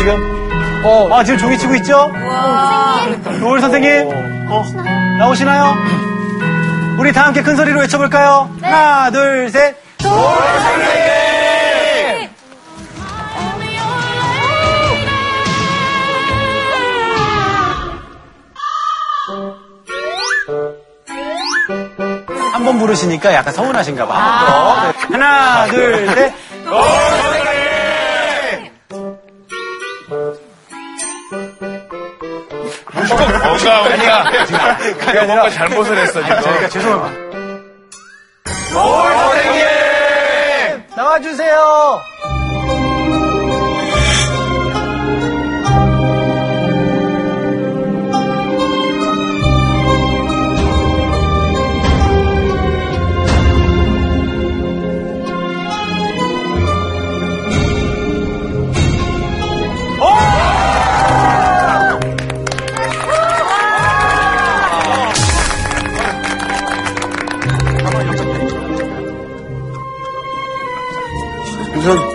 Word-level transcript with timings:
지금? 0.00 0.80
어. 0.82 1.08
아, 1.12 1.22
지금 1.22 1.38
종이 1.38 1.58
치고 1.58 1.74
있죠? 1.76 2.10
노을 3.38 3.60
선생님? 3.60 4.08
어. 4.48 4.64
나오시나요? 5.18 5.74
우리 6.98 7.12
다 7.12 7.26
함께 7.26 7.42
큰 7.42 7.54
소리로 7.54 7.80
외쳐볼까요? 7.80 8.50
하나, 8.62 9.10
둘, 9.10 9.50
셋. 9.50 9.76
한번 22.54 22.78
부르시니까 22.78 23.34
약간 23.34 23.52
서운하신가 23.52 24.06
봐. 24.06 24.92
네. 24.92 25.12
하나, 25.12 25.66
둘, 25.66 26.06
셋. 26.14 26.32
뭔가 33.64 33.80
우리가 33.82 34.24
우리가 35.06 35.24
뭔가 35.24 35.50
잘못을 35.50 35.96
했어 35.98 36.22
지금. 36.22 36.40
저희가 36.40 36.68
죄송합니다. 36.68 37.20
노을 38.72 39.12
선생님! 39.12 40.84
나와주세요! 40.96 42.00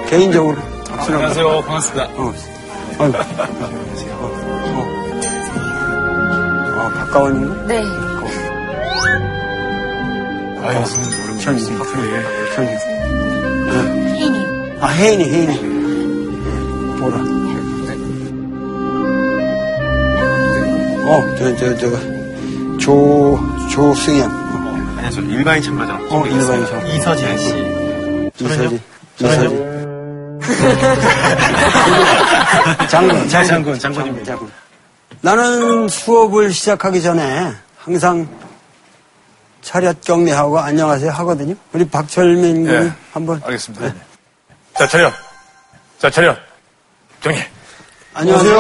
개인적으로 0.10 0.58
안녕하세요. 0.90 1.62
반갑습니다. 1.62 2.06
어, 2.16 2.22
어, 2.28 3.04
안녕하세요. 3.04 4.14
어, 4.14 4.24
어. 4.72 4.78
어, 6.80 6.90
가까웠는가? 6.94 7.66
네. 7.66 7.82
아유, 10.64 10.86
선생님 10.86 11.40
천지. 11.40 11.66
천지. 12.56 12.74
혜인이. 14.16 14.38
아, 14.80 14.88
혜인이, 14.88 15.24
혜인이. 15.26 15.58
뭐라? 17.00 17.18
어, 21.08 21.36
저, 21.38 21.56
저, 21.56 21.78
저, 21.78 21.90
조, 22.80 23.40
조승현. 23.72 24.30
안녕하세요. 24.32 25.26
일반인 25.30 25.62
참가자. 25.62 25.94
어, 26.10 26.26
일반인 26.26 26.66
참. 26.66 26.86
이서진 26.88 27.38
씨. 27.38 27.48
이서진. 28.40 28.80
이서진. 29.20 29.75
장군, 32.90 33.30
잘 33.30 33.46
장군, 33.46 33.78
장군입니다. 33.80 34.26
장군. 34.26 34.52
나는 35.22 35.88
수업을 35.88 36.52
시작하기 36.52 37.02
전에 37.02 37.54
항상 37.78 38.28
차렷 39.62 40.02
경례하고 40.02 40.60
안녕하세요 40.60 41.12
하거든요. 41.12 41.56
우리 41.74 41.88
박철민 41.90 42.66
군이 42.66 42.76
예. 42.86 42.92
한번 43.12 43.42
알겠습니다. 43.44 43.88
네. 43.88 43.94
자, 44.78 44.88
차렷. 44.88 45.12
자, 45.98 46.10
차렷. 46.10 46.38
정리. 47.22 47.40
안녕하세요. 48.14 48.60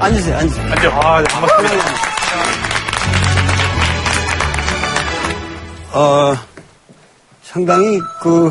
앉으세요, 0.00 0.36
앉으세요. 0.36 0.72
앉아. 0.72 0.88
아, 1.08 1.20
네, 1.22 1.28
반갑습니다. 1.28 1.84
어, 5.92 6.34
상당히 7.42 8.00
그, 8.20 8.50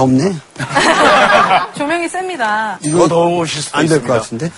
덥네. 0.00 0.34
조명이 1.76 2.08
셉니다. 2.08 2.78
더 2.82 3.06
더우실 3.08 3.62
수도 3.62 3.76
안될 3.76 3.98
있습니다. 3.98 4.14
것 4.14 4.22
같은데. 4.22 4.50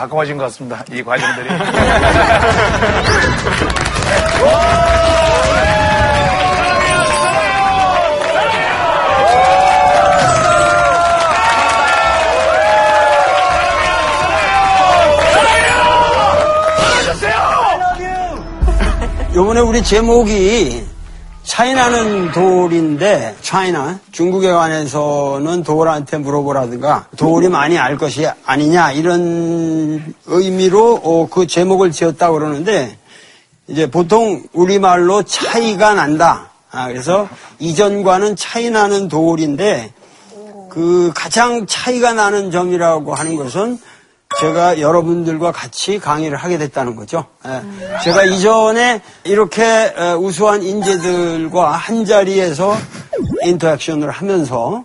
가까워진 0.00 0.38
것 0.38 0.44
같습니다. 0.44 0.82
이 0.90 1.02
과정들이. 1.02 1.50
요번에 19.34 19.60
우리 19.60 19.82
제목이 19.82 20.89
차이나는 21.60 22.32
돌인데 22.32 23.36
차이나 23.42 24.00
중국에 24.12 24.50
관해서는 24.50 25.62
돌한테 25.62 26.16
물어보라든가 26.16 27.08
돌이 27.18 27.50
많이 27.50 27.76
알 27.76 27.98
것이 27.98 28.26
아니냐 28.46 28.92
이런 28.92 30.14
의미로 30.24 30.94
어, 30.94 31.28
그 31.28 31.46
제목을 31.46 31.90
지었다 31.90 32.30
그러는데 32.30 32.96
이제 33.66 33.90
보통 33.90 34.42
우리말로 34.54 35.22
차이가 35.24 35.92
난다. 35.92 36.48
아, 36.70 36.88
그래서 36.88 37.28
이전과는 37.58 38.36
차이 38.36 38.70
나는 38.70 39.08
돌인데 39.08 39.92
그 40.70 41.12
가장 41.14 41.66
차이가 41.66 42.14
나는 42.14 42.50
점이라고 42.50 43.14
하는 43.14 43.36
것은 43.36 43.78
제가 44.38 44.80
여러분들과 44.80 45.50
같이 45.52 45.98
강의를 45.98 46.36
하게 46.36 46.56
됐다는 46.56 46.94
거죠. 46.96 47.26
예. 47.46 47.98
제가 48.04 48.24
이전에 48.24 49.02
이렇게 49.24 49.62
에, 49.64 50.12
우수한 50.12 50.62
인재들과 50.62 51.72
한 51.72 52.04
자리에서 52.04 52.76
인터액션을 53.42 54.10
하면서 54.10 54.84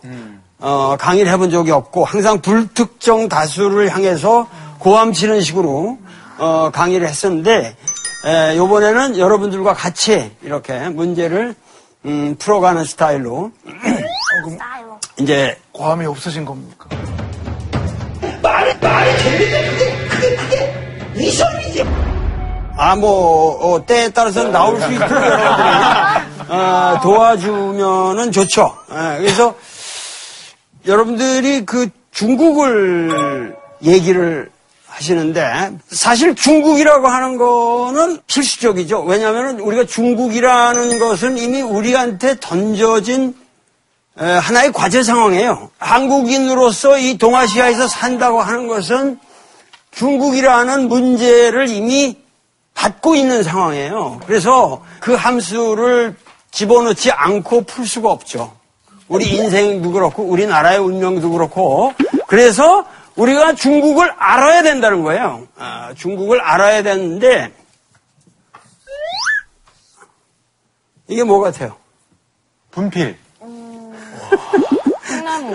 어, 0.59 0.97
강의를 0.99 1.31
해본 1.31 1.51
적이 1.51 1.71
없고 1.71 2.03
항상 2.05 2.41
불특정 2.41 3.29
다수를 3.29 3.89
향해서 3.93 4.47
고함 4.79 5.13
치는 5.13 5.41
식으로 5.41 5.99
어, 6.37 6.71
강의를 6.73 7.07
했었는데 7.07 7.77
에, 8.25 8.55
이번에는 8.55 9.17
여러분들과 9.17 9.73
같이 9.73 10.31
이렇게 10.41 10.89
문제를 10.89 11.55
음, 12.05 12.35
풀어가는 12.39 12.83
스타일로 12.83 13.51
이제 15.19 15.57
고함이 15.71 16.05
없어진 16.07 16.43
겁니까? 16.45 16.87
아, 22.77 22.95
뭐, 22.95 23.57
어, 23.61 23.85
때에 23.85 24.09
따라서는 24.09 24.51
나올 24.51 24.79
수 24.81 24.91
있도록 24.91 25.11
여러분들이 25.11 25.85
어, 26.49 26.99
도와주면은 27.01 28.31
좋죠. 28.31 28.75
예, 28.91 29.17
그래서 29.19 29.55
여러분들이 30.85 31.65
그 31.65 31.89
중국을 32.11 33.55
얘기를 33.83 34.49
하시는데 34.87 35.71
사실 35.89 36.35
중국이라고 36.35 37.07
하는 37.07 37.37
거는 37.37 38.19
필수적이죠. 38.27 39.01
왜냐하면 39.01 39.59
우리가 39.59 39.85
중국이라는 39.85 40.99
것은 40.99 41.37
이미 41.37 41.61
우리한테 41.61 42.39
던져진 42.39 43.35
에, 44.19 44.25
하나의 44.25 44.71
과제 44.71 45.03
상황이에요. 45.03 45.69
한국인으로서 45.77 46.97
이 46.97 47.17
동아시아에서 47.17 47.87
산다고 47.87 48.41
하는 48.41 48.67
것은 48.67 49.19
중국이라는 49.95 50.89
문제를 50.89 51.69
이미 51.69 52.17
받고 52.73 53.15
있는 53.15 53.43
상황이에요. 53.43 54.19
그래서 54.25 54.83
그 54.99 55.13
함수를 55.15 56.15
집어넣지 56.51 57.11
않고 57.11 57.63
풀 57.63 57.87
수가 57.87 58.11
없죠. 58.11 58.55
우리 59.07 59.35
인생도 59.35 59.91
그렇고 59.91 60.23
우리나라의 60.23 60.79
운명도 60.79 61.31
그렇고 61.31 61.93
그래서 62.27 62.85
우리가 63.15 63.53
중국을 63.53 64.11
알아야 64.17 64.63
된다는 64.63 65.03
거예요. 65.03 65.47
아, 65.57 65.93
중국을 65.95 66.41
알아야 66.41 66.83
되는데 66.83 67.53
이게 71.07 71.23
뭐 71.23 71.39
같아요? 71.39 71.77
분필, 72.71 73.17
콩나무. 75.07 75.53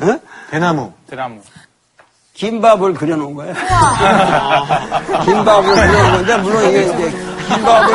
어? 0.00 0.20
대나무. 0.50 0.92
대나무. 1.06 1.42
김밥을 2.38 2.94
그려놓은 2.94 3.34
거예요. 3.34 3.52
김밥을 5.24 5.74
그려놓은 5.74 6.12
건데, 6.12 6.36
물론 6.38 6.68
이게 6.70 6.82
이제 6.84 7.10
김밥을, 7.48 7.94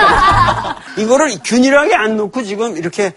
이거를 1.03 1.37
균일하게 1.43 1.95
안 1.95 2.17
넣고 2.17 2.43
지금 2.43 2.75
이렇게 2.75 3.13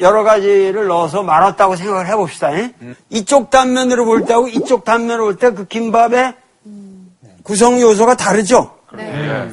여러 0.00 0.22
가지를 0.24 0.86
넣어서 0.86 1.22
말았다고 1.22 1.76
생각을 1.76 2.06
해봅시다. 2.08 2.54
예? 2.54 2.72
이쪽 3.10 3.50
단면으로 3.50 4.04
볼 4.06 4.24
때하고 4.24 4.48
이쪽 4.48 4.84
단면으로 4.84 5.24
볼 5.24 5.36
때 5.36 5.50
그 5.50 5.66
김밥의 5.66 6.34
구성 7.42 7.80
요소가 7.80 8.16
다르죠? 8.16 8.74
네. 8.94 9.48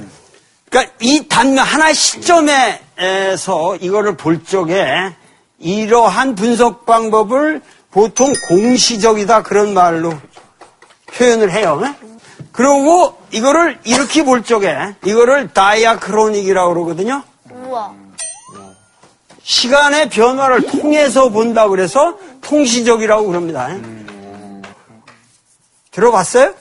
그러니까 0.69 0.94
이 1.01 1.27
단면 1.27 1.57
하나의 1.65 1.94
시점에서 1.95 3.75
이거를 3.81 4.15
볼 4.18 4.44
적에 4.44 5.13
이러한 5.59 6.36
분석 6.36 6.86
방법을 6.86 7.62
보통 7.91 8.31
공시적이다 8.50 9.44
그런 9.44 9.74
말로 9.74 10.13
표현을 11.17 11.51
해요. 11.51 11.79
네? 11.81 11.94
그리고 12.51 13.17
이거를 13.31 13.79
이렇게 13.83 14.23
볼 14.23 14.44
적에 14.44 14.95
이거를 15.06 15.50
다이아크로닉이라고 15.53 16.73
그러거든요. 16.73 17.23
우와. 17.51 17.91
시간의 19.44 20.09
변화를 20.09 20.65
통해서 20.65 21.29
본다 21.29 21.67
그래서 21.67 22.15
통시적이라고 22.41 23.27
그럽니다. 23.27 23.69
들어봤어요? 25.91 26.53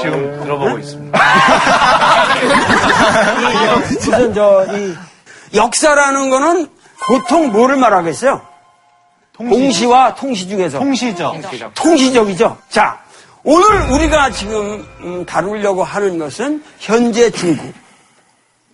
지금 0.00 0.40
들어보고 0.42 0.78
있습니다. 0.78 1.18
무슨 3.90 4.34
저 4.34 4.64
이 4.74 4.94
역사라는 5.56 6.30
거는 6.30 6.68
보통 7.06 7.52
뭐를 7.52 7.76
말하겠어요? 7.76 8.40
공시와 9.36 10.14
통시 10.14 10.48
중에서 10.48 10.78
통시죠. 10.78 11.34
통시적 11.74 12.30
이죠. 12.30 12.56
자, 12.68 12.98
오늘 13.42 13.90
우리가 13.90 14.30
지금 14.30 14.86
음, 15.00 15.26
다루려고 15.26 15.82
하는 15.82 16.18
것은 16.18 16.62
현재 16.78 17.30
중국. 17.30 17.72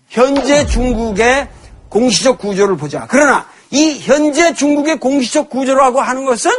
현재 0.09 0.67
중국의 0.67 1.49
공시적 1.89 2.39
구조를 2.39 2.77
보자. 2.77 3.07
그러나 3.09 3.47
이 3.71 3.99
현재 4.01 4.53
중국의 4.55 4.99
공시적 5.01 5.49
구조라고 5.49 6.01
하는 6.01 6.25
것은 6.25 6.51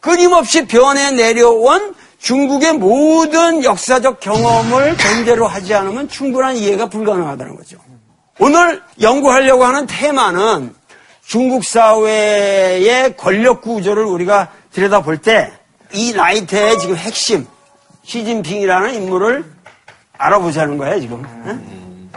끊임없이 0.00 0.66
변해 0.66 1.10
내려온 1.10 1.94
중국의 2.18 2.74
모든 2.74 3.62
역사적 3.62 4.20
경험을 4.20 4.96
전제로 4.96 5.46
하지 5.46 5.74
않으면 5.74 6.08
충분한 6.08 6.56
이해가 6.56 6.86
불가능하다는 6.88 7.56
거죠. 7.56 7.76
오늘 8.38 8.82
연구하려고 9.00 9.64
하는 9.64 9.86
테마는 9.86 10.74
중국 11.26 11.64
사회의 11.64 13.16
권력 13.16 13.62
구조를 13.62 14.04
우리가 14.04 14.50
들여다볼 14.72 15.18
때 15.18 15.50
이 15.94 16.12
나이테의 16.12 16.78
지금 16.80 16.96
핵심 16.96 17.46
시진핑이라는 18.02 18.94
인물을 18.94 19.44
알아보자는 20.18 20.76
거예요 20.76 21.00
지금. 21.00 21.22
응? 21.46 22.10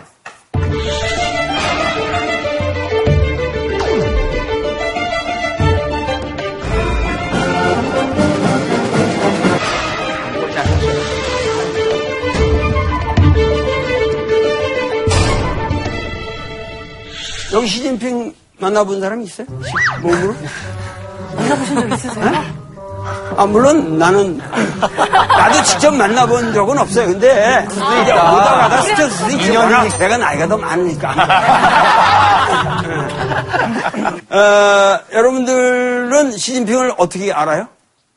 여기 17.53 17.67
시진핑 17.67 18.33
만나본 18.59 18.99
사람 19.01 19.21
있어요? 19.21 19.45
몸으로? 20.01 20.33
만나보신 21.35 21.75
적 21.75 21.91
있으세요? 21.93 22.57
아, 23.37 23.45
물론 23.45 23.97
나는, 23.99 24.37
나도 24.37 25.63
직접 25.63 25.91
만나본 25.93 26.53
적은 26.53 26.77
없어요. 26.77 27.07
근데, 27.07 27.65
이제 27.69 28.11
오다 28.11 28.57
가다 28.57 28.81
스쳐 28.81 29.09
수도 29.09 29.31
있지. 29.37 29.55
워낙 29.55 29.87
내가 29.97 30.17
나이가 30.17 30.45
더 30.47 30.57
많으니까. 30.57 31.13
어, 34.29 34.99
여러분들은 35.13 36.31
시진핑을 36.31 36.93
어떻게 36.97 37.31
알아요? 37.31 37.67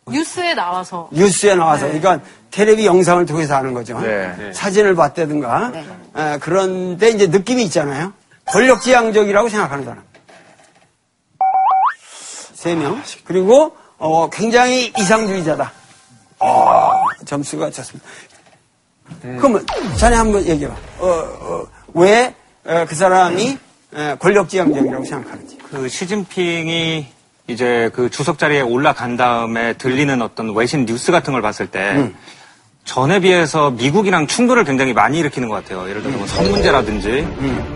뉴스에 0.09 0.55
나와서. 0.55 1.09
뉴스에 1.13 1.55
나와서. 1.55 1.85
그러니까 1.87 2.19
텔레비 2.51 2.85
영상을 2.87 3.25
통해서 3.27 3.55
아는 3.57 3.75
거죠. 3.75 4.01
네. 4.01 4.51
사진을 4.55 4.97
봤다든가. 4.97 5.73
어, 6.15 6.37
그런데 6.41 7.11
이제 7.11 7.27
느낌이 7.29 7.63
있잖아요. 7.65 8.13
권력지향적이라고 8.47 9.49
생각하는 9.51 9.85
사람. 9.85 10.03
세 12.61 12.75
명. 12.75 13.03
그리고 13.25 13.75
어, 13.97 14.29
굉장히 14.29 14.93
이상주의자다. 14.99 15.73
어, 16.41 16.91
점수가 17.25 17.71
좋습니다. 17.71 18.07
그러면 19.23 19.67
자네 19.97 20.17
한번 20.17 20.45
얘기해봐. 20.47 20.75
어, 20.99 21.07
어, 21.09 21.67
왜 21.95 22.35
그 22.87 22.95
사람이 22.95 23.59
에, 23.95 24.15
권력지향적이라고 24.19 25.05
생각하는지. 25.05 25.57
그 25.71 25.89
시진핑이 25.89 27.07
이제 27.47 27.91
그 27.95 28.11
주석 28.11 28.39
자리에 28.39 28.61
올라간 28.61 29.17
다음에 29.17 29.73
들리는 29.73 30.21
어떤 30.21 30.55
외신 30.55 30.85
뉴스 30.85 31.11
같은 31.11 31.33
걸 31.33 31.41
봤을 31.41 31.69
때 31.71 32.13
전에 32.85 33.21
비해서 33.21 33.71
미국이랑 33.71 34.27
충돌을 34.27 34.65
굉장히 34.65 34.93
많이 34.93 35.19
일으키는 35.19 35.49
것 35.49 35.55
같아요. 35.57 35.89
예를 35.89 36.03
들어 36.03 36.17
뭐선 36.17 36.51
문제라든지 36.51 37.27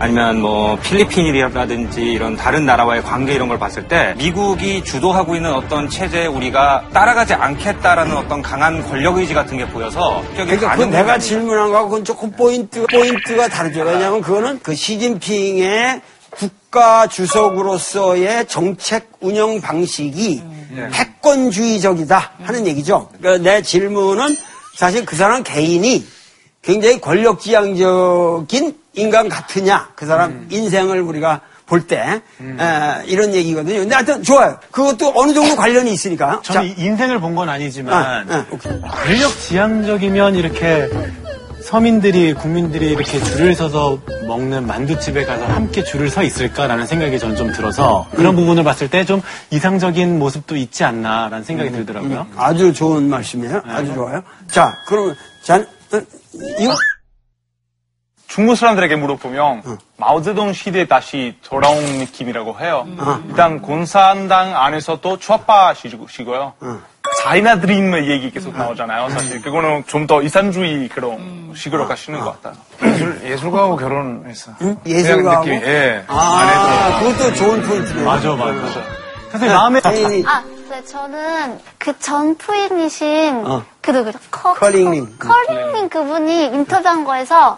아니면 0.01 0.41
뭐 0.41 0.77
필리핀이라든지 0.83 2.03
이런 2.03 2.37
다른 2.37 2.67
나라와의 2.67 3.03
관계 3.03 3.35
이런 3.35 3.49
걸 3.49 3.59
봤을 3.59 3.87
때 3.87 4.15
미국이 4.19 4.83
주도하고 4.83 5.37
있는 5.37 5.53
어떤 5.53 5.89
체제에 5.89 6.27
우리가 6.27 6.89
따라가지 6.93 7.35
않겠다라는 7.35 8.17
어떤 8.17 8.43
강한 8.43 8.83
권력 8.89 9.19
의지 9.19 9.35
같은 9.35 9.57
게 9.57 9.67
보여서 9.69 10.23
그러니까 10.33 10.57
그 10.57 10.67
가능한 10.67 10.91
내가 10.91 11.15
게 11.15 11.21
질문한 11.21 11.71
거하고 11.71 11.91
그건 11.91 12.05
조금 12.05 12.31
포인트, 12.33 12.85
포인트가 12.87 13.47
다르죠. 13.49 13.83
왜냐하면 13.83 14.21
그거는 14.21 14.59
그 14.65 14.75
시진핑의 14.75 16.01
국가 16.31 17.07
주석으로서의 17.07 18.47
정책 18.49 19.11
운영 19.21 19.61
방식이 19.61 20.43
패권주의적이다 20.93 22.33
하는 22.43 22.67
얘기죠. 22.67 23.09
그러니까 23.21 23.49
내 23.49 23.63
질문은 23.63 24.37
사실 24.75 25.05
그 25.05 25.17
사람 25.17 25.43
개인이 25.43 26.07
굉장히 26.63 27.01
권력지향적인 27.01 28.79
인간 28.95 29.29
같으냐, 29.29 29.91
그 29.95 30.07
사람 30.07 30.47
인생을 30.51 31.01
우리가 31.01 31.41
볼 31.67 31.87
때, 31.87 32.21
에, 32.41 33.03
이런 33.07 33.33
얘기거든요. 33.35 33.79
근데 33.81 33.95
하여튼 33.95 34.23
좋아요. 34.23 34.59
그것도 34.71 35.13
어느 35.17 35.33
정도 35.33 35.57
관련이 35.57 35.91
있으니까. 35.93 36.41
저는 36.43 36.69
이 36.69 36.75
인생을 36.79 37.21
본 37.21 37.35
건 37.35 37.49
아, 37.49 37.53
아니지만 37.53 37.95
아, 38.31 38.47
오케이. 38.51 38.73
권력 38.81 39.41
지향적이면 39.41 40.35
이렇게 40.37 40.89
서민들이 41.75 42.35
국민들이 42.35 42.93
이렇게 42.93 43.19
줄을 43.19 43.53
서서 43.53 43.99
먹는 44.29 44.65
만두집에 44.65 45.25
가서 45.25 45.45
함께 45.47 45.83
줄을 45.83 46.09
서 46.09 46.23
있을까라는 46.23 46.87
생각이 46.87 47.19
저는 47.19 47.35
좀 47.35 47.51
들어서 47.53 48.07
그런 48.15 48.37
부분을 48.37 48.63
봤을 48.63 48.89
때 48.89 49.05
좀 49.05 49.21
이상적인 49.51 50.21
모습도 50.21 50.55
있지 50.55 50.85
않나라는 50.85 51.43
생각이 51.43 51.73
들더라고요. 51.73 52.29
아주 52.37 52.73
좋은 52.73 53.11
말씀이에요. 53.11 53.63
아주 53.67 53.93
좋아요. 53.93 54.23
자, 54.47 54.73
그러면, 54.87 55.17
자, 55.43 55.57
어, 55.57 56.01
이거, 56.61 56.77
중국 58.29 58.55
사람들에게 58.55 58.95
물어보면 58.95 59.63
마오쩌둥 59.97 60.53
시대에 60.53 60.87
다시 60.87 61.37
돌아온 61.43 61.83
느낌이라고 61.85 62.61
해요. 62.61 62.87
일단 63.29 63.61
공산당 63.61 64.57
안에서도 64.57 65.19
좌파 65.19 65.75
시고요. 65.75 66.53
자이나 67.25 67.59
드림의 67.59 68.09
얘기 68.11 68.31
계속 68.31 68.57
나오잖아요. 68.57 69.09
사실 69.11 69.41
그거는 69.41 69.85
좀 69.87 70.05
더 70.07 70.21
이산주의 70.21 70.89
그런 70.89 71.53
식으로 71.57 71.89
가시는 71.89 72.21
것 72.21 72.41
같아요. 72.43 72.61
예술, 72.85 73.21
예술가하고 73.25 73.77
결혼했어. 73.77 74.53
예술가하고? 74.85 75.47
느낌이, 75.47 75.63
예. 75.65 76.05
아, 76.09 76.99
그것도 77.01 77.33
좋은 77.35 77.63
포인트네요. 77.63 78.05
맞아, 78.05 78.35
맞아. 78.35 78.83
선생님 79.31 79.57
마음에 79.57 79.81
개인이 79.81 80.25
아, 80.27 80.43
네, 80.69 80.85
저는 80.85 81.59
그전 81.79 82.37
부인이신 82.37 83.45
어. 83.47 83.65
그 83.81 83.91
누구죠? 83.93 84.19
커, 84.31 84.53
커링님. 84.55 85.17
커- 85.19 85.29
커링님 85.29 85.89
그분이 85.89 86.47
인터뷰한 86.47 87.05
거에서 87.05 87.57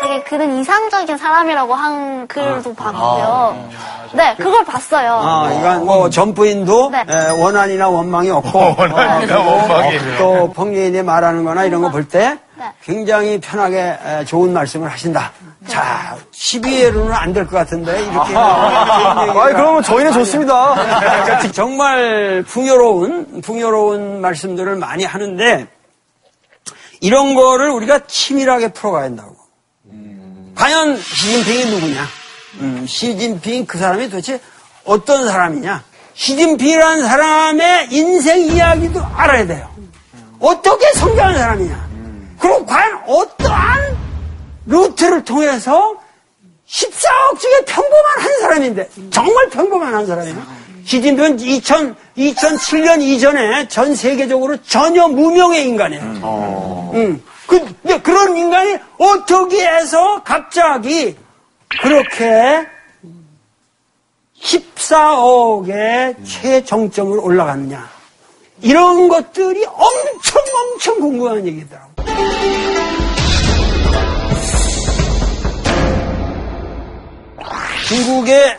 되게 0.00 0.22
그는 0.22 0.58
이상적인 0.60 1.16
사람이라고 1.18 1.74
한 1.74 2.26
글도 2.26 2.74
봤고요. 2.74 3.68
네, 4.12 4.34
그걸 4.36 4.64
봤어요. 4.64 5.20
아, 5.22 5.50
이건 5.52 5.84
뭐 5.84 6.08
전부인도 6.10 6.90
네. 6.90 7.04
에, 7.08 7.30
원한이나 7.40 7.88
원망이 7.88 8.30
없고 8.30 8.58
원한이나 8.78 9.40
어, 9.40 9.56
원망이. 9.56 9.96
어, 9.96 10.00
또 10.18 10.52
폭력에 10.52 10.90
대해 10.90 11.02
말하는 11.02 11.44
거나 11.44 11.64
이런 11.64 11.82
거 11.82 11.90
볼 11.90 12.08
때 12.08 12.38
네. 12.58 12.64
굉장히 12.82 13.38
편하게 13.40 13.98
에, 14.04 14.24
좋은 14.24 14.52
말씀을 14.52 14.88
하신다. 14.90 15.32
네. 15.60 15.68
자, 15.68 16.16
12회로는 16.32 17.10
안 17.12 17.32
될 17.32 17.44
것 17.46 17.56
같은데, 17.56 18.00
이렇게. 18.04 18.34
아이, 18.36 19.52
그러면 19.52 19.82
저희는 19.82 20.12
좋습니다. 20.12 20.74
정말 21.52 22.44
풍요로운, 22.46 23.40
풍요로운 23.42 24.20
말씀들을 24.20 24.76
많이 24.76 25.04
하는데, 25.04 25.66
이런 27.00 27.34
거를 27.34 27.70
우리가 27.70 28.00
치밀하게 28.06 28.68
풀어가야 28.68 29.04
한다고. 29.04 29.34
과연 30.54 30.96
시진핑이 30.98 31.70
누구냐? 31.70 32.06
음, 32.60 32.86
시진핑 32.86 33.66
그 33.66 33.78
사람이 33.78 34.08
도대체 34.08 34.40
어떤 34.84 35.28
사람이냐? 35.28 35.84
시진핑이라는 36.14 37.06
사람의 37.06 37.88
인생 37.90 38.40
이야기도 38.40 39.04
알아야 39.04 39.46
돼요. 39.46 39.70
어떻게 40.40 40.90
성장한 40.94 41.36
사람이냐? 41.36 41.88
그리고 42.38 42.64
과연 42.66 43.02
어떠한 43.06 43.96
루트를 44.66 45.24
통해서 45.24 45.94
14억 46.68 47.38
중에 47.38 47.64
평범한 47.66 48.18
한 48.18 48.40
사람인데, 48.40 48.88
정말 49.10 49.48
평범한 49.50 49.94
한 49.94 50.06
사람이에요. 50.06 50.36
시진핑은 50.84 51.40
2000, 51.40 51.94
2007년 52.16 53.02
이전에 53.02 53.68
전 53.68 53.94
세계적으로 53.94 54.56
전혀 54.62 55.06
무명의 55.08 55.66
인간이에요. 55.66 56.02
음. 56.02 57.22
그, 57.22 57.35
근데 57.46 58.00
그런 58.00 58.36
인간이 58.36 58.76
어떻게 58.98 59.66
해서 59.66 60.22
갑자기 60.24 61.16
그렇게 61.80 62.66
14억의 64.42 66.16
최정점으로 66.26 67.22
올라갔느냐. 67.22 67.88
이런 68.62 69.08
것들이 69.08 69.64
엄청 69.66 70.42
엄청 70.54 71.00
궁금한 71.00 71.46
얘기더라고요. 71.46 71.94
중국의 77.88 78.58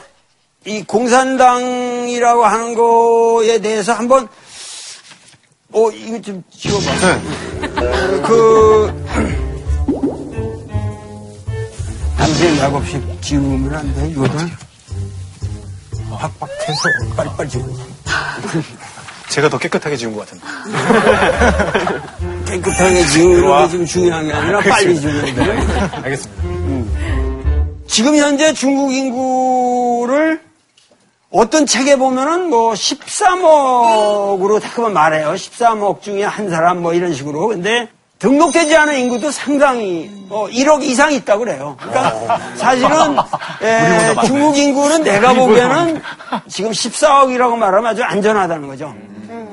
이 0.66 0.84
공산당이라고 0.84 2.46
하는 2.46 2.76
거에 2.76 3.60
대해서 3.60 3.94
한번 3.94 4.28
어 5.72 5.90
이거 5.92 6.22
좀 6.22 6.44
지워봐. 6.56 6.86
그 8.26 8.94
남생 12.18 12.58
약 12.58 12.74
없이 12.74 13.02
지우면 13.22 13.74
안 13.76 13.96
돼. 13.96 14.10
이거를 14.10 14.32
팍팍해서 16.10 16.90
빨리빨리 17.16 17.50
지워. 17.50 17.66
제가 19.30 19.50
더 19.50 19.58
깨끗하게 19.60 19.96
지운 19.98 20.16
것 20.16 20.28
같은데. 20.28 20.46
깨끗하게 22.46 23.06
지우는 23.06 23.42
게 23.42 23.70
지금 23.70 23.86
중요한 23.86 24.26
게 24.26 24.34
아니라 24.34 24.60
빨리 24.62 25.00
지우는 25.00 25.36
게. 25.36 25.42
알겠습니다. 26.04 26.44
지금 27.88 28.16
현재 28.16 28.54
중국 28.54 28.94
인구를 28.94 30.47
어떤 31.38 31.68
책에 31.68 31.98
보면은 31.98 32.50
뭐 32.50 32.74
13억으로 32.74 34.60
자꾸만 34.60 34.92
말해요. 34.92 35.34
13억 35.34 36.02
중에 36.02 36.24
한 36.24 36.50
사람 36.50 36.82
뭐 36.82 36.96
이런 36.96 37.14
식으로. 37.14 37.50
근데 37.50 37.88
등록되지 38.18 38.76
않은 38.76 38.98
인구도 38.98 39.30
상당히 39.30 40.10
뭐 40.30 40.48
1억 40.48 40.82
이상 40.82 41.14
있다고 41.14 41.42
그래요. 41.42 41.78
그러니까 41.80 42.40
사실은 42.56 42.90
에, 43.62 44.16
중국 44.26 44.58
인구는 44.58 45.04
내가 45.04 45.34
보기에는 45.34 46.02
지금 46.48 46.72
14억이라고 46.72 47.56
말하면 47.56 47.86
아주 47.92 48.04
안전하다는 48.04 48.68
거죠. 48.68 48.96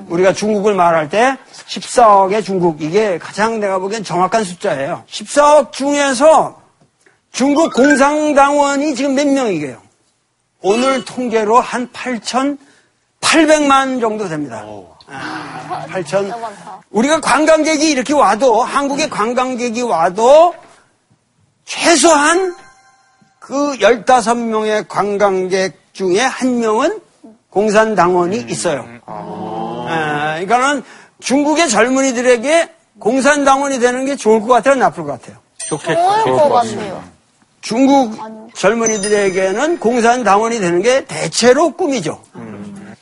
우리가 0.09 0.33
중국을 0.33 0.73
말할 0.73 1.11
때 1.11 1.37
14억의 1.69 2.43
중국 2.43 2.81
이게 2.81 3.19
가장 3.19 3.61
내가 3.61 3.79
보기엔 3.79 4.03
정확한 4.03 4.43
숫자예요. 4.43 5.03
14억 5.11 5.73
중에서 5.73 6.62
중국 7.31 7.75
공산당원이 7.75 8.95
지금 8.95 9.14
몇 9.14 9.26
명이게요? 9.26 9.84
오늘 10.64 11.04
통계로 11.04 11.61
한 11.61 11.88
8,800만 11.92 14.00
정도 14.00 14.28
됩니다. 14.28 14.64
아, 15.06 15.87
8천. 15.90 16.06
진짜 16.06 16.37
많다. 16.38 16.80
우리가 16.90 17.21
관광객이 17.21 17.90
이렇게 17.90 18.14
와도, 18.14 18.62
한국에 18.62 19.11
관광객이 19.11 19.83
와도, 19.83 20.54
최소한 21.66 22.56
그 23.38 23.76
15명의 23.76 24.88
관광객 24.88 25.78
중에 25.92 26.21
한 26.21 26.61
명은 26.61 26.99
공산당원이 27.50 28.47
있어요. 28.49 28.88
아, 29.04 30.37
그러니까는 30.40 30.83
중국의 31.21 31.68
젊은이들에게 31.68 32.71
공산당원이 32.99 33.80
되는 33.80 34.06
게 34.06 34.16
좋을 34.16 34.40
것 34.40 34.47
같아요, 34.49 34.76
나쁠 34.76 35.04
것 35.04 35.21
같아요? 35.21 35.37
좋을 35.66 35.78
것 35.80 35.94
같아요. 36.49 37.04
중국 37.75 38.18
젊은이들에게는 38.54 39.78
공산당원이 39.80 40.61
되는 40.61 40.83
게 40.83 41.06
대체로 41.06 41.71
꿈이죠. 41.71 42.21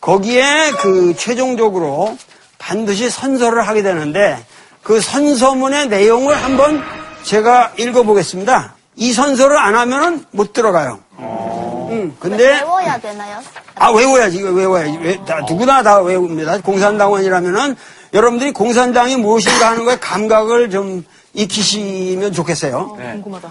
거기에 0.00 0.70
그 0.80 1.14
최종적으로 1.16 2.16
반드시 2.58 3.10
선서를 3.10 3.66
하게 3.66 3.82
되는데 3.82 4.38
그 4.84 5.00
선서문의 5.00 5.88
내용을 5.88 6.36
한번 6.40 6.80
제가 7.24 7.72
읽어보겠습니다. 7.76 8.74
이 8.94 9.12
선서를 9.12 9.56
안 9.58 9.74
하면은 9.74 10.24
못 10.30 10.52
들어가요. 10.52 11.00
음, 11.18 12.16
근데 12.20 12.60
외워야 12.60 12.98
되나요? 12.98 13.40
아 13.74 13.90
외워야지 13.90 14.36
이거 14.38 14.50
외워야지 14.50 14.98
외- 15.02 15.24
다, 15.24 15.40
누구나 15.48 15.82
다 15.82 16.00
외웁니다. 16.00 16.60
공산당원이라면은 16.60 17.74
여러분들이 18.14 18.52
공산당이 18.52 19.16
무엇인가 19.16 19.70
하는 19.70 19.84
거에 19.84 19.96
감각을 19.98 20.70
좀 20.70 21.04
익히시면 21.34 22.32
좋겠어요. 22.32 22.96
궁금하다. 22.96 23.50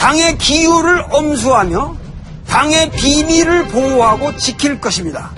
당의 0.00 0.38
기율을 0.38 1.04
엄수하며 1.10 1.94
당의 2.48 2.90
비밀을 2.90 3.68
보호하고 3.68 4.34
지킬 4.38 4.80
것입니다. 4.80 5.30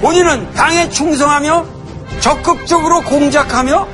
본인은 0.00 0.54
당에 0.54 0.88
충성하며 0.88 1.66
적극적으로 2.20 3.02
공작하며 3.02 3.86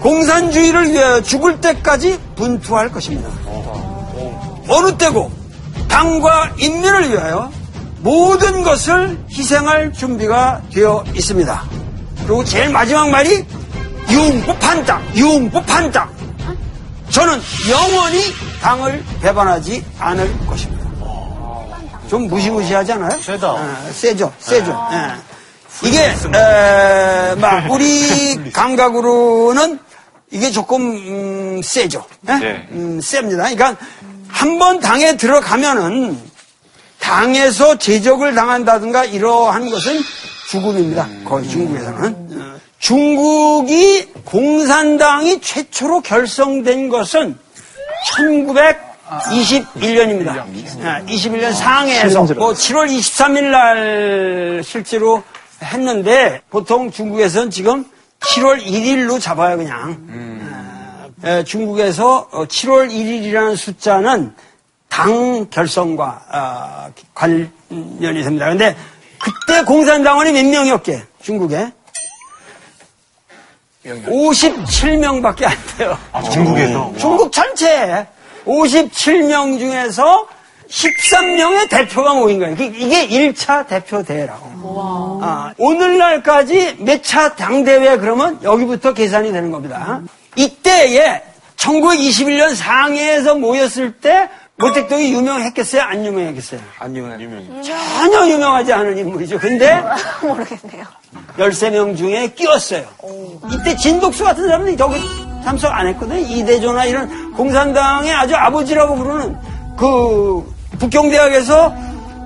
공산주의를 0.00 0.92
위하여 0.92 1.22
죽을 1.22 1.62
때까지 1.62 2.20
분투할 2.36 2.92
것입니다. 2.92 3.30
어느 4.68 4.96
때고 4.98 5.32
당과 5.88 6.52
인민을 6.58 7.10
위하여 7.10 7.50
모든 8.00 8.62
것을 8.62 9.18
희생할 9.30 9.94
준비가 9.94 10.60
되어 10.72 11.02
있습니다. 11.14 11.64
그리고 12.18 12.44
제일 12.44 12.68
마지막 12.68 13.08
말이 13.08 13.44
융법한당, 14.10 15.02
융법한당. 15.16 16.17
저는 17.10 17.40
영원히 17.70 18.22
당을 18.60 19.04
배반하지 19.22 19.84
않을 19.98 20.46
것입니다. 20.46 20.86
좀 22.08 22.26
무시무시하지 22.28 22.92
않아요? 22.92 23.20
세다. 23.20 23.86
예, 23.88 23.92
세죠, 23.92 24.32
세죠. 24.38 24.88
예. 24.92 25.88
이게 25.88 26.04
에, 26.04 27.34
막 27.36 27.70
우리 27.70 28.50
감각으로는 28.52 29.78
이게 30.30 30.50
조금 30.50 30.80
음, 31.56 31.60
세죠. 31.62 32.04
예? 32.28 32.34
네. 32.34 32.68
음, 32.72 33.00
셉니다. 33.02 33.42
그러니까 33.44 33.76
한 34.28 34.58
번 34.58 34.80
당에 34.80 35.16
들어가면은 35.16 36.18
당에서 37.00 37.78
제적을 37.78 38.34
당한다든가 38.34 39.04
이러한 39.04 39.70
것은 39.70 40.00
죽음입니다. 40.50 41.06
거의 41.24 41.48
중국에서는. 41.48 42.57
어, 42.78 42.80
중국이 42.80 44.06
공산당이 44.24 45.40
최초로 45.40 46.00
결성된 46.02 46.88
것은 46.88 47.36
1921년입니다. 48.12 50.44
21년 51.06 51.52
상해에서 51.52 52.22
뭐 52.34 52.52
7월 52.52 52.88
23일 52.88 53.44
날 53.50 54.62
실제로 54.64 55.22
했는데 55.62 56.40
보통 56.50 56.90
중국에서는 56.90 57.50
지금 57.50 57.84
7월 58.20 58.62
1일로 58.62 59.20
잡아요 59.20 59.56
그냥. 59.56 60.06
에, 61.24 61.42
중국에서 61.44 62.28
어, 62.30 62.44
7월 62.44 62.90
1일이라는 62.90 63.56
숫자는 63.56 64.32
당 64.88 65.46
결성과 65.50 66.22
아, 66.30 66.90
관련이 67.14 68.22
됩니다. 68.22 68.44
그런데 68.46 68.76
그때 69.18 69.64
공산당원이 69.64 70.32
몇 70.32 70.46
명이었게 70.46 71.02
중국에? 71.20 71.72
57명밖에 73.96 75.44
안 75.44 75.56
돼요. 75.76 75.98
중국에서. 76.32 76.92
중국 76.98 77.32
전체에 77.32 78.06
57명 78.46 79.58
중에서 79.58 80.26
13명의 80.68 81.68
대표가 81.70 82.14
모인 82.14 82.38
거예요. 82.40 82.54
그- 82.56 82.64
이게 82.64 83.06
1차 83.08 83.66
대표 83.66 84.02
대회라고. 84.02 85.20
아, 85.22 85.52
오늘날까지 85.58 86.76
몇 86.80 87.02
차 87.02 87.34
당대회 87.34 87.96
그러면 87.96 88.38
여기부터 88.42 88.92
계산이 88.92 89.32
되는 89.32 89.50
겁니다. 89.50 90.00
이때에 90.36 91.22
1921년 91.56 92.54
상해에서 92.54 93.34
모였을 93.34 93.92
때 93.92 94.28
모택동이 94.58 95.12
유명했겠어요? 95.12 95.82
안 95.82 96.04
유명했겠어요? 96.04 96.60
안 96.80 96.96
유명해요. 96.96 97.62
전혀 97.62 98.28
유명하지 98.28 98.72
않은 98.72 98.98
인물이죠. 98.98 99.38
근데 99.38 99.80
모르겠네요. 100.22 100.84
13명 101.38 101.96
중에 101.96 102.32
끼었어요. 102.34 102.84
이때 103.52 103.76
진독수 103.76 104.24
같은 104.24 104.44
사람은 104.46 104.78
여기 104.78 105.00
참석 105.44 105.72
안 105.72 105.86
했거든요. 105.88 106.18
이대조나 106.18 106.84
이런 106.86 107.32
공산당의 107.34 108.12
아주 108.12 108.34
아버지라고 108.34 108.96
부르는 108.96 109.36
그 109.76 110.52
북경대학에서 110.80 111.74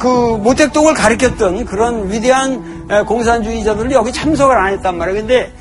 그 0.00 0.06
모택동을 0.42 0.94
가리켰던 0.94 1.66
그런 1.66 2.10
위대한 2.10 2.88
에, 2.90 3.02
공산주의자들이 3.02 3.94
여기 3.94 4.10
참석을 4.10 4.56
안 4.56 4.72
했단 4.72 4.96
말이에요. 4.96 5.20
근데 5.20 5.52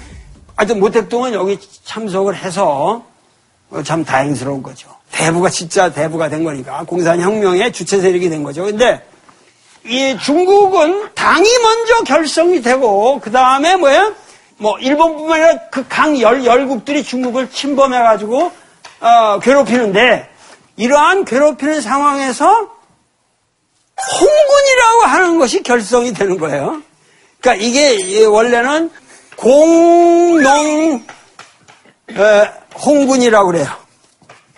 하여튼 0.56 0.80
모택동은 0.80 1.34
여기 1.34 1.60
참석을 1.84 2.36
해서 2.36 3.04
어, 3.70 3.84
참 3.84 4.04
다행스러운 4.06 4.64
거죠. 4.64 4.90
대부가 5.12 5.50
진짜 5.50 5.92
대부가 5.92 6.30
된 6.30 6.44
거니까 6.44 6.84
공산혁명의 6.86 7.72
주체 7.74 8.00
세력이 8.00 8.30
된 8.30 8.44
거죠. 8.44 8.64
근데 8.64 9.06
이 9.84 10.18
중국은 10.22 11.14
당이 11.16 11.50
먼저 11.60 12.04
결성이 12.04 12.62
되고 12.62 13.20
그 13.20 13.32
다음에 13.32 13.76
뭐야? 13.76 14.14
뭐 14.58 14.78
일본뿐만 14.80 15.42
아니라 15.42 15.60
그 15.72 15.88
강 15.90 16.20
열 16.22 16.46
열국들이 16.46 17.04
중국을 17.04 17.50
침범해 17.50 17.98
가지고 18.00 18.52
어, 19.00 19.40
괴롭히는데 19.40 20.30
이러한 20.78 21.26
괴롭히는 21.26 21.82
상황에서 21.82 22.70
홍군이라고 24.20 25.02
하는 25.04 25.40
것이 25.40 25.64
결성이 25.64 26.14
되는 26.14 26.38
거예요. 26.38 26.82
그러니까 27.40 27.66
이게 27.66 27.94
이 27.96 28.24
원래는 28.26 28.92
공농 29.36 31.04
에, 32.12 32.52
홍군이라고 32.86 33.48
그래요. 33.52 33.68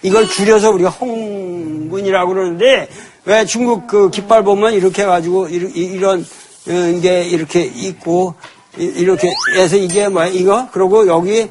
이걸 0.04 0.28
줄여서 0.28 0.70
우리가 0.72 0.90
홍군이라고 0.90 2.34
그러는데 2.34 2.88
왜 3.26 3.46
중국 3.46 3.88
그 3.88 4.10
깃발 4.12 4.44
보면 4.44 4.74
이렇게 4.74 5.04
해가지고 5.04 5.48
이런, 5.48 6.20
어, 6.68 7.00
게 7.02 7.24
이렇게 7.24 7.64
있고 7.64 8.36
이- 8.78 8.84
이렇게 8.84 9.30
해서 9.56 9.76
이게 9.78 10.08
뭐야 10.10 10.28
이거 10.28 10.68
그리고 10.72 11.08
여기 11.08 11.48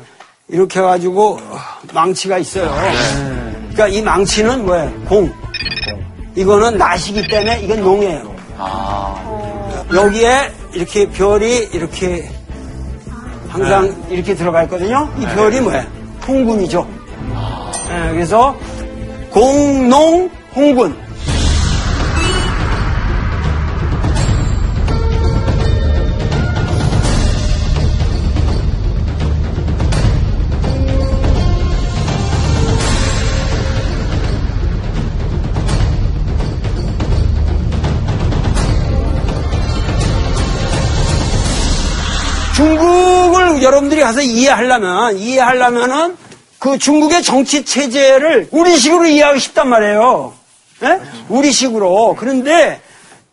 이렇게 0.49 0.81
해가지고 0.81 1.39
망치가 1.95 2.37
있어요. 2.39 2.71
그러니까 3.73 3.89
이 3.89 4.03
망치는 4.03 4.67
뭐예요? 4.67 4.93
공. 5.09 5.33
이거는 6.35 6.77
나시기 6.77 7.27
때문에 7.29 7.61
이건 7.63 7.81
농이에요. 7.81 8.35
여기에 9.95 10.53
이렇게 10.75 11.07
별이 11.09 11.69
이렇게 11.73 12.31
항상 13.49 13.95
이렇게 14.11 14.35
들어가 14.35 14.63
있거든요. 14.65 15.09
이 15.19 15.25
별이 15.35 15.61
뭐예요? 15.61 15.85
홍군이죠. 16.27 16.87
예, 17.93 18.13
그래서 18.13 18.57
공농 19.31 20.31
홍군. 20.55 20.97
중국을 42.55 43.63
여러분들이 43.63 44.01
가서 44.01 44.23
이해하려면, 44.23 45.17
이해하려면은 45.19 46.17
그 46.63 46.79
중국의 46.79 47.25
정치 47.25 47.65
체제를 47.65 48.47
우리식으로 48.53 49.07
이해하고 49.07 49.41
싶단 49.41 49.69
말이에요. 49.69 50.33
예? 50.85 51.01
우리식으로. 51.29 52.15
그런데 52.17 52.81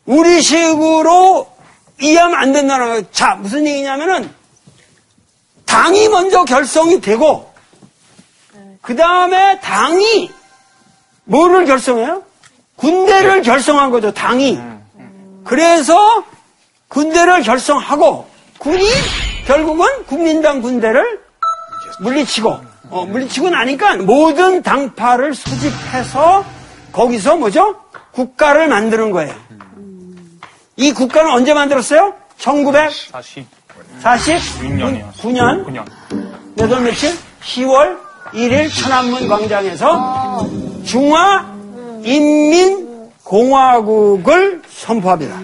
우리식으로 0.07 1.47
이해하면 2.01 2.39
안 2.39 2.51
된다는 2.51 2.87
거예요. 2.87 3.11
자, 3.11 3.35
무슨 3.35 3.67
얘기냐면은 3.67 4.33
당이 5.67 6.09
먼저 6.09 6.43
결성이 6.43 7.01
되고 7.01 7.53
그 8.81 8.95
다음에 8.95 9.59
당이 9.59 10.31
뭐를 11.25 11.65
결성해요? 11.65 12.23
군대를 12.77 13.43
결성한 13.43 13.91
거죠, 13.91 14.11
당이. 14.11 14.57
그래서 15.43 16.23
군대를 16.87 17.43
결성하고 17.43 18.27
군이 18.57 18.83
결국은 19.45 19.85
국민당 20.07 20.63
군대를 20.63 21.21
물리치고 21.99 22.68
어, 22.89 23.05
물리치고 23.05 23.49
나니까 23.49 23.97
모든 23.97 24.63
당파를 24.63 25.33
소집해서 25.35 26.43
거기서 26.91 27.37
뭐죠? 27.37 27.75
국가를 28.11 28.67
만드는 28.67 29.11
거예요. 29.11 29.33
이 30.75 30.91
국가는 30.93 31.31
언제 31.31 31.53
만들었어요? 31.53 32.15
1949년 32.39 33.45
40 34.01 34.35
6년이요. 34.61 35.11
9년 35.13 35.65
몇월 36.55 36.81
며칠? 36.81 37.15
10월 37.43 37.97
1일 38.33 38.69
천안문 38.73 39.27
광장에서 39.27 40.47
중화 40.85 41.45
인민공화국을 42.03 44.61
선포합니다. 44.69 45.37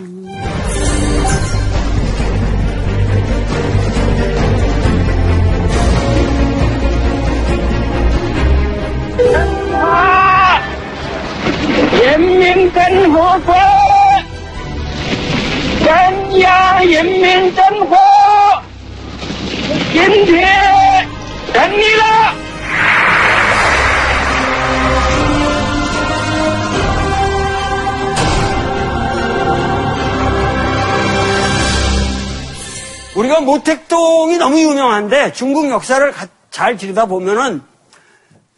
우리가 33.16 33.40
모택동이 33.42 34.38
너무 34.38 34.60
유명한데 34.60 35.32
중국 35.34 35.70
역사를 35.70 36.12
가- 36.12 36.28
잘 36.52 36.76
들여다 36.78 37.06
보면은 37.06 37.62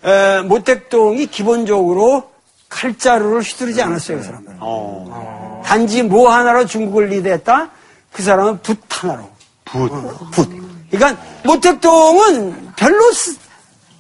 에, 0.04 0.42
모택동이 0.42 1.28
기본적으로 1.28 2.32
칼자루를 2.70 3.42
휘두르지 3.42 3.82
않았어요, 3.82 4.18
그 4.18 4.24
사람은. 4.24 4.60
단지 5.64 6.04
뭐 6.04 6.30
하나로 6.32 6.66
중국을 6.66 7.08
리드했다? 7.08 7.70
그 8.12 8.24
사람은 8.24 8.62
붓 8.62 8.80
하나로. 8.90 9.30
붓. 9.66 9.92
붓. 10.32 10.50
그러니까 10.92 11.22
모택동은 11.44 12.74
별로 12.76 13.12
쓰- 13.12 13.38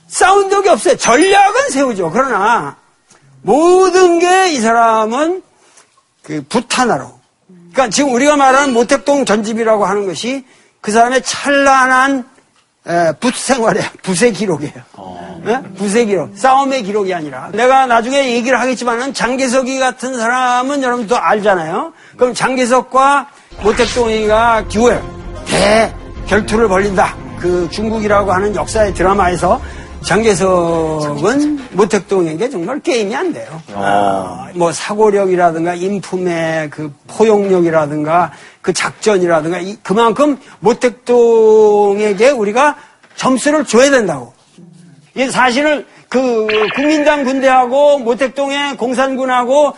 싸운 0.08 0.50
적이 0.50 0.70
없어요. 0.70 0.96
전략은 0.98 1.70
세우죠. 1.70 2.10
그러나 2.12 2.78
모든 3.42 4.20
게 4.20 4.52
이 4.52 4.60
사람은 4.60 5.44
그 6.24 6.44
붓 6.50 6.78
하나로. 6.80 7.18
그러니까 7.72 7.90
지금 7.90 8.14
우리가 8.14 8.36
말하는 8.38 8.74
모택동 8.74 9.26
전집이라고 9.26 9.86
하는 9.86 10.06
것이 10.08 10.46
그 10.82 10.92
사람의 10.92 11.24
찬란한 11.24 12.28
생활이에요. 13.36 13.88
붓의 14.02 14.34
기록이에요. 14.34 14.74
예? 15.48 15.62
붓의 15.78 16.06
기록. 16.06 16.32
싸움의 16.36 16.84
기록이 16.84 17.14
아니라. 17.14 17.50
내가 17.54 17.86
나중에 17.86 18.34
얘기를 18.34 18.60
하겠지만은 18.60 19.14
장개석이 19.14 19.80
같은 19.80 20.18
사람은 20.18 20.84
여러분도 20.84 21.18
알잖아요. 21.18 21.94
그럼 22.18 22.34
장개석과 22.34 23.28
모택동이가 23.64 24.66
duel, 24.70 25.02
대 25.46 25.94
결투를 26.28 26.68
벌린다. 26.68 27.16
그 27.40 27.68
중국이라고 27.72 28.32
하는 28.32 28.56
역사의 28.56 28.94
드라마에서 28.94 29.62
장개석은 30.02 31.68
모택동에게 31.72 32.50
정말 32.50 32.80
게임이 32.80 33.16
안 33.16 33.34
돼요. 33.34 33.62
아, 33.74 34.48
뭐 34.56 34.72
사고력이라든가 34.72 35.74
인품의 35.76 36.70
그 36.70 36.94
포용력이라든가 37.08 38.32
그 38.68 38.74
작전이라든가 38.74 39.60
이- 39.60 39.78
그만큼 39.82 40.38
모택동에게 40.60 42.32
우리가 42.32 42.76
점수를 43.16 43.64
줘야 43.64 43.90
된다고. 43.90 44.34
이 45.16 45.26
사실은 45.30 45.86
그 46.10 46.46
국민당 46.76 47.24
군대하고 47.24 48.00
모택동의 48.00 48.76
공산군하고 48.76 49.72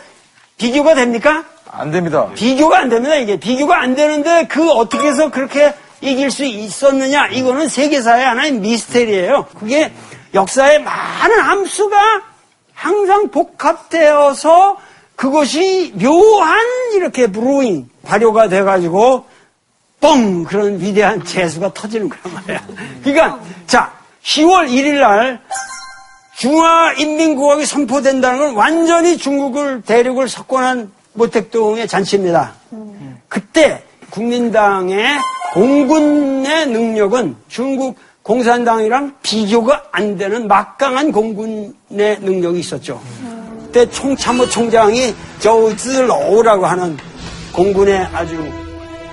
비교가 0.58 0.95
됩니까? 0.95 1.43
안 1.71 1.91
됩니다. 1.91 2.32
비교가 2.34 2.80
안 2.80 2.89
됩니다, 2.89 3.13
이게. 3.13 3.39
비교가 3.39 3.80
안 3.80 3.93
되는데 3.93 4.47
그 4.47 4.67
어떻게 4.71 5.08
해서 5.08 5.30
그렇게 5.30 5.71
이길 6.02 6.32
수 6.32 6.43
있었느냐? 6.43 7.28
이거는 7.28 7.69
세계사의 7.69 8.25
하나의 8.25 8.54
미스테리예요. 8.54 9.45
그게 9.60 9.91
역사의 10.34 10.82
많은 10.82 11.39
함수가 11.39 11.95
항상 12.73 13.30
복합되어서 13.30 14.78
그것이 15.15 15.93
묘한 15.95 16.58
이렇게 16.95 17.28
브루잉 17.28 17.88
발효가 18.10 18.50
돼가지고 18.50 19.24
뻥 20.02 20.43
그런 20.43 20.80
위대한 20.80 21.24
재수가 21.24 21.74
터지는 21.76 22.10
거란 22.10 22.34
말이야. 22.34 22.67
그러니까 23.04 23.39
자 23.67 23.93
10월 24.24 24.67
1일 24.67 25.00
날 25.00 25.39
중화인민공화국이 26.38 27.65
선포된다는 27.67 28.39
건 28.39 28.56
완전히 28.56 29.17
중국을 29.17 29.82
대륙을 29.82 30.28
석권한 30.28 30.91
모택동의 31.13 31.88
잔치입니다. 31.88 32.54
그때 33.28 33.84
국민당의 34.10 35.06
공군의 35.54 36.67
능력은 36.67 37.36
중국 37.48 37.98
공산당이랑 38.24 39.17
비교가 39.22 39.84
안 39.91 40.17
되는 40.17 40.48
막강한 40.48 41.12
공군의 41.12 42.19
능력이 42.22 42.60
있었죠. 42.60 43.02
그때 43.65 43.88
총참모 43.89 44.48
총장이 44.48 45.13
저우즈러우라고 45.39 46.65
하는 46.65 46.98
공군의 47.54 47.98
아주 48.14 48.36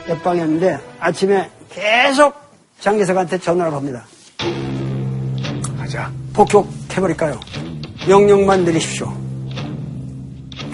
옆방이었는데 0.09 0.79
아침에 1.01 1.51
계속 1.71 2.35
장개석한테 2.81 3.39
전화를 3.39 3.73
합니다. 3.73 4.05
가자. 5.79 6.11
폭격해버릴까요? 6.35 7.41
명령만 8.07 8.65
내리십시오. 8.65 9.13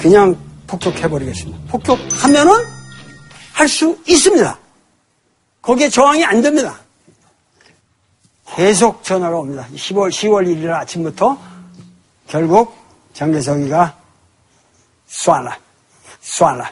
그냥 0.01 0.37
폭격해버리겠습니다. 0.67 1.59
폭격하면은 1.69 2.53
할 3.53 3.69
수 3.69 3.97
있습니다. 4.09 4.59
거기에 5.61 5.89
저항이 5.89 6.25
안 6.25 6.43
됩니다. 6.43 6.81
계속 8.57 9.05
전화가 9.05 9.39
옵니다. 9.39 9.67
10월, 9.75 10.11
10월 10.11 10.47
1일 10.49 10.69
아침부터 10.71 11.39
결국 12.27 12.75
장개석이가 13.13 13.97
쏴라, 15.09 15.55
쏴라, 16.23 16.67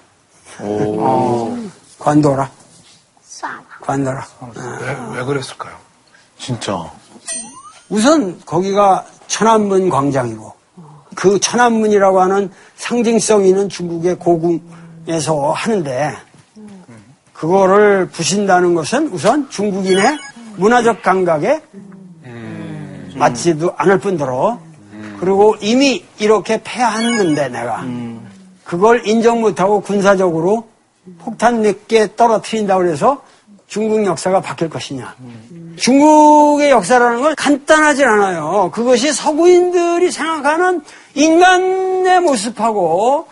관둬라, 1.98 2.50
쏴라. 3.28 3.80
관둬라. 3.80 4.26
왜, 4.54 5.18
왜 5.18 5.24
그랬을까요? 5.24 5.74
진짜. 6.38 6.90
우선 7.88 8.40
거기가 8.46 9.04
천안문 9.26 9.90
광장이고 9.90 10.52
그 11.14 11.38
천안문이라고 11.40 12.20
하는 12.20 12.50
상징성 12.76 13.44
있는 13.44 13.68
중국의 13.68 14.16
고궁에서 14.18 15.52
하는데 15.52 16.16
그거를 17.32 18.08
부신다는 18.08 18.74
것은 18.74 19.08
우선 19.08 19.48
중국인의 19.50 20.18
문화적 20.56 21.02
감각에 21.02 21.60
맞지도 23.16 23.74
않을 23.76 23.98
뿐더러 23.98 24.60
그리고 25.18 25.56
이미 25.60 26.04
이렇게 26.18 26.62
패했는데 26.62 27.48
내가 27.48 27.82
그걸 28.70 29.04
인정 29.04 29.40
못하고 29.40 29.80
군사적으로 29.80 30.68
폭탄 31.18 31.60
몇개 31.60 32.14
떨어뜨린다고 32.14 32.86
해서 32.86 33.20
중국 33.66 34.06
역사가 34.06 34.40
바뀔 34.40 34.70
것이냐. 34.70 35.12
중국의 35.76 36.70
역사라는 36.70 37.20
건 37.20 37.34
간단하지 37.34 38.04
않아요. 38.04 38.70
그것이 38.72 39.12
서구인들이 39.12 40.12
생각하는 40.12 40.82
인간의 41.14 42.20
모습하고 42.20 43.26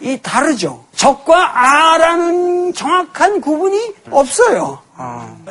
이 0.00 0.18
다르죠. 0.22 0.82
적과 0.96 1.92
아라는 1.92 2.72
정확한 2.72 3.42
구분이 3.42 3.94
없어요. 4.10 4.78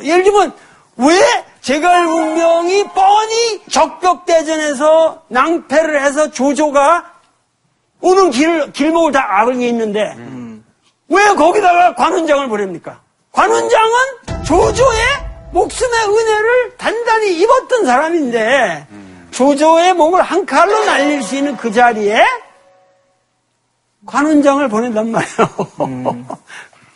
예를 0.02 0.24
들면 0.24 0.52
왜 0.96 1.16
제갈문명이 1.60 2.88
뻔히 2.88 3.62
적벽대전에서 3.70 5.22
낭패를 5.28 6.04
해서 6.04 6.28
조조가 6.28 7.17
오는 8.00 8.30
길, 8.30 8.72
길목을 8.72 9.12
다 9.12 9.26
악을 9.40 9.60
있는데 9.62 10.14
왜 11.08 11.24
거기다가 11.34 11.94
관훈장을 11.94 12.48
보냅니까? 12.48 13.00
관훈장은 13.32 14.44
조조의 14.44 14.98
목숨의 15.52 16.04
은혜를 16.04 16.76
단단히 16.76 17.38
입었던 17.40 17.86
사람인데 17.86 18.86
조조의 19.30 19.94
몸을 19.94 20.22
한 20.22 20.44
칼로 20.46 20.84
날릴 20.84 21.22
수 21.22 21.36
있는 21.36 21.56
그 21.56 21.72
자리에 21.72 22.22
관훈장을 24.06 24.66
보낸단 24.68 25.10
말이에요. 25.10 26.26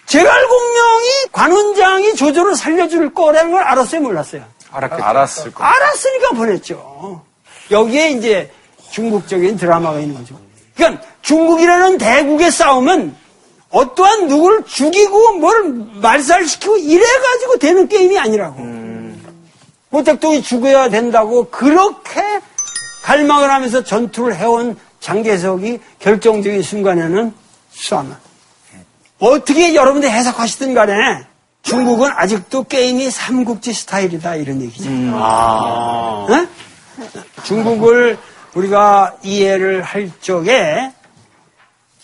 제갈공명이 0.07 1.09
관훈장이 1.33 2.15
조조를 2.17 2.55
살려줄 2.55 3.15
거라는 3.15 3.53
걸 3.53 3.63
알았어요, 3.63 4.01
몰랐어요? 4.03 4.45
알았을 4.71 5.53
거. 5.55 5.65
알았으니까 5.65 6.31
보냈죠. 6.31 7.25
여기에 7.71 8.11
이제 8.11 8.53
중국적인 8.91 9.57
드라마가 9.57 10.01
있는 10.01 10.17
거죠. 10.17 10.39
그러니까 10.83 11.07
중국이라는 11.23 11.99
대국의 11.99 12.51
싸움은 12.51 13.15
어떠한 13.71 14.29
누구를 14.29 14.65
죽이고 14.67 15.39
뭘 15.39 15.87
말살시키고 15.95 16.77
이래가지고 16.77 17.59
되는 17.59 17.89
게임이 17.89 18.19
아니라고. 18.19 18.61
모택동이 19.91 20.43
죽어야 20.43 20.89
된다고 20.89 21.49
그렇게 21.51 22.23
갈망을 23.03 23.51
하면서 23.51 23.83
전투를 23.83 24.37
해온 24.37 24.77
장개석이 25.01 25.81
결정적인 25.99 26.63
순간에는 26.63 27.33
쏴나. 27.75 28.17
어떻게 29.19 29.75
여러분들 29.75 30.11
해석하시든 30.11 30.75
간에 30.75 30.95
중국은 31.63 32.11
아직도 32.15 32.65
게임이 32.65 33.11
삼국지 33.11 33.73
스타일이다 33.73 34.35
이런 34.37 34.61
얘기죠. 34.63 34.91
어? 35.15 36.27
중국을 37.45 38.19
우리가 38.55 39.17
이해를 39.23 39.83
할 39.83 40.11
적에 40.21 40.93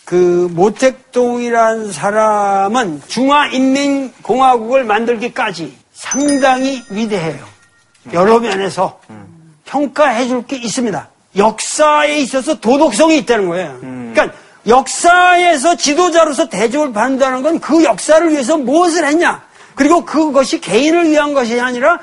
그 0.05 0.49
모택동이라는 0.51 1.91
사람은 1.91 3.01
중화인민공화국을 3.07 4.83
만들기까지 4.83 5.77
상당히 5.93 6.83
위대해요. 6.89 7.45
여러 8.13 8.39
면에서 8.39 8.99
평가해 9.65 10.27
줄 10.27 10.41
게 10.47 10.55
있습니다. 10.55 11.07
역사에 11.37 12.17
있어서 12.21 12.59
도덕성이 12.59 13.17
있다는 13.19 13.49
거예요. 13.49 13.77
그러니까 13.81 14.31
역사에서 14.65 15.75
지도자로서 15.75 16.49
대접을 16.49 16.91
받는다는 16.91 17.43
건 17.43 17.59
그 17.59 17.83
역사를 17.83 18.27
위해서 18.31 18.57
무엇을 18.57 19.05
했냐. 19.05 19.43
그리고 19.75 20.03
그것이 20.05 20.59
개인을 20.59 21.11
위한 21.11 21.33
것이 21.35 21.59
아니라 21.61 21.99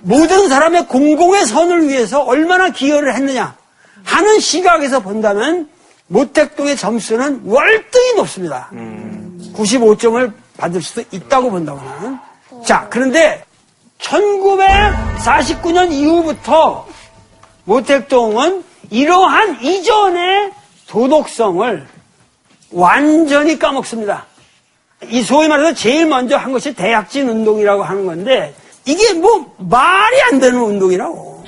모든 0.00 0.48
사람의 0.48 0.88
공공의 0.88 1.46
선을 1.46 1.88
위해서 1.88 2.22
얼마나 2.22 2.70
기여를 2.70 3.14
했느냐 3.14 3.56
하는 4.04 4.40
시각에서 4.40 5.00
본다면 5.00 5.68
모택동의 6.08 6.76
점수는 6.76 7.42
월등히 7.44 8.14
높습니다. 8.16 8.70
95점을 9.54 10.32
받을 10.56 10.82
수도 10.82 11.02
있다고 11.10 11.50
본다고는. 11.50 12.18
자, 12.64 12.86
그런데 12.90 13.44
1949년 14.00 15.92
이후부터 15.92 16.86
모택동은 17.64 18.64
이러한 18.90 19.62
이전의 19.62 20.52
도덕성을 20.88 21.86
완전히 22.72 23.58
까먹습니다. 23.58 24.26
이 25.08 25.22
소위 25.22 25.48
말해서 25.48 25.74
제일 25.74 26.06
먼저 26.06 26.36
한 26.36 26.52
것이 26.52 26.74
대약진 26.74 27.28
운동이라고 27.28 27.82
하는 27.82 28.06
건데 28.06 28.54
이게 28.84 29.12
뭐 29.12 29.54
말이 29.58 30.16
안 30.32 30.40
되는 30.40 30.58
운동이라고. 30.60 31.44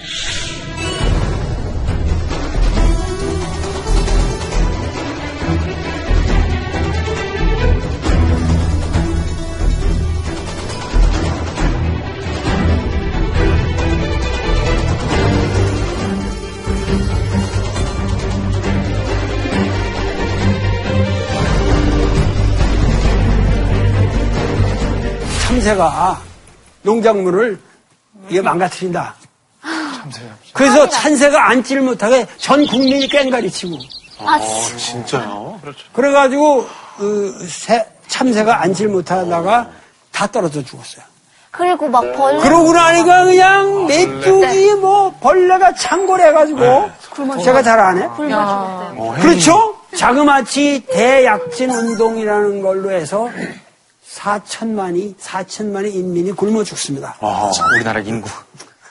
참새가 25.75 26.21
농작물을 26.83 27.59
이게 28.29 28.41
망가뜨린다. 28.43 29.15
그래서 30.53 30.89
참새가 30.89 31.49
앉지를 31.51 31.83
못하게 31.83 32.27
전 32.39 32.67
국민이 32.67 33.07
깽가리치고 33.07 33.77
아, 34.25 34.39
진짜. 34.41 34.77
진짜요? 34.79 35.61
그래가지고 35.93 36.67
그 36.99 37.47
새- 37.49 37.87
참새가 38.09 38.63
앉지를 38.63 38.91
못하다가 38.91 39.71
다 40.13 40.27
떨어져 40.27 40.63
죽었어요. 40.65 41.05
그리고 41.53 41.89
막 41.89 42.01
벌레. 42.17 42.41
그러고 42.41 42.73
나니까 42.73 43.25
그냥 43.25 43.87
메뚜기 43.87 44.75
뭐 44.75 45.13
벌레가 45.21 45.73
창궐 45.75 46.21
해가지고 46.21 46.91
제가 47.45 47.63
잘 47.63 47.79
안 47.79 47.99
해. 48.03 48.07
굶어 48.09 48.29
죽었대요. 48.29 48.95
어, 48.99 49.15
그렇죠? 49.21 49.77
자그마치 49.97 50.85
대약진 50.91 51.71
운동이라는 51.71 52.63
걸로 52.63 52.91
해서 52.91 53.29
4천만이 54.15 55.17
4천만의 55.17 55.95
인민이 55.95 56.33
굶어 56.33 56.65
죽습니다. 56.65 57.17
우리나라 57.75 58.01
인구. 58.01 58.29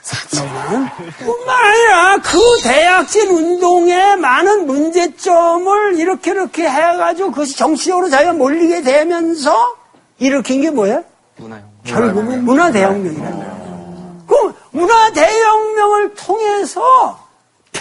사실은 0.02 0.88
뿐만 1.18 1.56
아니라 1.64 2.16
그 2.18 2.38
대약진 2.62 3.28
운동의 3.28 4.16
많은 4.16 4.66
문제점을 4.66 5.98
이렇게 5.98 6.30
이렇게 6.30 6.68
해가지고 6.68 7.30
그것이 7.30 7.56
정치적으로 7.56 8.08
자기가 8.08 8.32
몰리게 8.32 8.82
되면서 8.82 9.76
일으킨 10.18 10.62
게 10.62 10.70
뭐예요? 10.70 11.04
문화요. 11.36 11.62
결국은 11.84 12.44
문화대혁명이라는 12.44 13.36
거예요. 13.36 14.24
그 14.26 14.54
문화대혁명을 14.70 16.14
통해서 16.14 17.29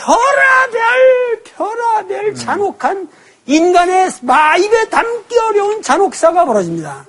별하별, 0.10 1.44
별하별 1.44 2.36
잔혹한 2.36 3.08
인간의 3.46 4.10
마 4.22 4.58
입에 4.58 4.90
담기 4.90 5.38
어려운 5.38 5.82
잔혹사가 5.82 6.46
벌어집니다. 6.46 7.06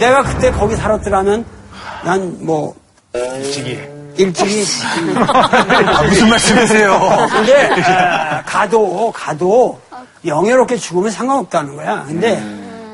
내가 0.00 0.22
그때 0.22 0.50
거기 0.50 0.74
살았더라면 0.76 1.44
난 2.04 2.36
뭐 2.40 2.74
일찍이. 3.14 3.78
일찍이 4.16 4.64
무슨 6.08 6.28
말씀이세요? 6.28 7.28
근데 7.30 7.82
아, 7.82 8.42
가도 8.44 9.12
가도 9.14 9.78
영예롭게 10.26 10.76
죽으면 10.76 11.10
상관없다는 11.10 11.76
거야. 11.76 12.04
근데 12.06 12.42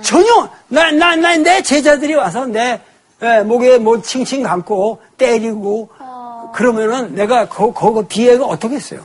전혀 0.02 0.48
나 0.68 0.90
나 0.92 1.16
나 1.16 1.36
내 1.36 1.62
제자들이 1.62 2.14
와서 2.14 2.44
내 2.46 2.80
예, 3.22 3.40
목에 3.40 3.78
뭐 3.78 4.00
칭칭 4.02 4.42
감고 4.42 5.00
때리고 5.16 5.88
그러면은 6.54 7.14
내가 7.14 7.48
그 7.48 7.72
그거 7.72 8.04
비애가 8.06 8.44
어떻겠어요? 8.44 9.00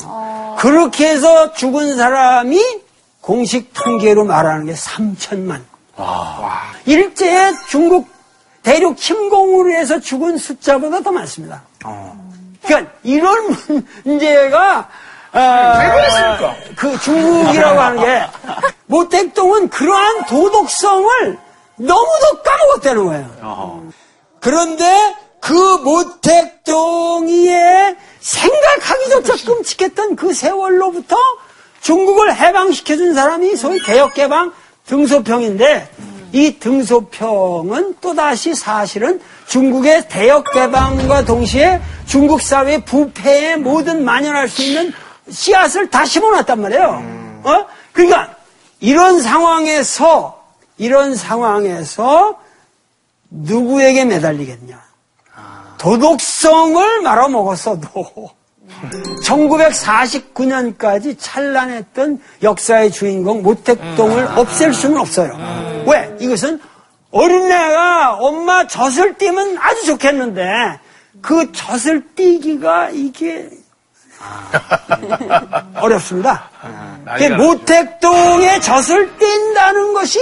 그렇게 0.60 1.08
해서 1.10 1.54
죽은 1.54 1.96
사람이 1.98 2.60
공식 3.22 3.72
통계로 3.74 4.26
말하는 4.26 4.66
게 4.66 4.74
3천만. 4.74 5.62
일제에 6.86 7.52
중국 7.70 8.08
대륙 8.64 8.98
침공으로 8.98 9.72
해서 9.72 10.00
죽은 10.00 10.38
숫자보다 10.38 11.02
더 11.02 11.12
많습니다. 11.12 11.64
그러니까 12.64 12.92
이런 13.04 13.56
문제가 14.06 14.88
아, 15.34 16.38
그 16.76 17.00
중국이라고 17.00 17.80
하는 17.80 18.04
게 18.04 18.24
모택동은 18.88 19.70
그러한 19.70 20.26
도덕성을 20.26 21.40
너무도 21.78 22.42
까먹었다는 22.44 23.06
거예요. 23.06 23.90
그런데 24.40 25.16
그 25.40 25.54
모택동이의 26.64 27.96
생각하기조차 28.20 29.46
끔찍했던 29.46 30.16
그 30.16 30.34
세월로부터 30.34 31.16
중국을 31.82 32.36
해방시켜준 32.36 33.16
사람이 33.16 33.56
소위 33.56 33.80
개혁개방 33.80 34.54
등소평인데 34.92 35.90
이 36.34 36.60
등소평은 36.60 37.96
또다시 38.02 38.54
사실은 38.54 39.22
중국의 39.48 40.10
대역 40.10 40.52
개방과 40.52 41.24
동시에 41.24 41.82
중국 42.06 42.42
사회 42.42 42.78
부패에 42.84 43.56
모든 43.56 44.04
만연할 44.04 44.50
수 44.50 44.62
있는 44.64 44.92
씨앗을 45.30 45.90
다 45.90 46.04
심어놨단 46.04 46.62
말이에요. 46.62 47.42
어? 47.44 47.66
그러니까 47.94 48.36
이런 48.82 49.22
상황에서 49.22 50.44
이런 50.78 51.16
상황에서 51.16 52.40
누구에게 53.30 54.04
매달리겠냐? 54.04 54.82
도덕성을 55.78 57.02
말아먹었어도 57.02 58.30
1949년까지 59.24 61.16
찬란했던 61.20 62.20
역사의 62.42 62.92
주인공 62.92 63.42
모택동을 63.44 64.28
없앨 64.38 64.74
수는 64.74 64.98
없어요. 64.98 65.38
왜? 65.88 66.16
이것은 66.20 66.60
어린애가 67.12 68.16
엄마 68.16 68.66
젖을 68.68 69.18
띄면 69.18 69.58
아주 69.60 69.86
좋겠는데 69.86 70.80
그 71.22 71.52
젖을 71.52 72.16
띄기가 72.16 72.90
이게 72.90 73.50
어렵습니다. 75.76 76.50
그 77.18 77.24
모택동의 77.26 78.62
젖을 78.62 79.18
띈다는 79.18 79.94
것이 79.94 80.20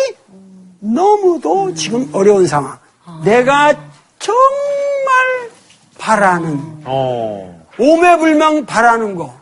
너무도 0.79 1.73
지금 1.73 2.09
어려운 2.13 2.47
상황. 2.47 2.77
내가 3.23 3.73
정말 4.17 5.49
바라는 5.97 6.81
어. 6.85 7.58
오매불망 7.79 8.65
바라는 8.65 9.15
거. 9.15 9.33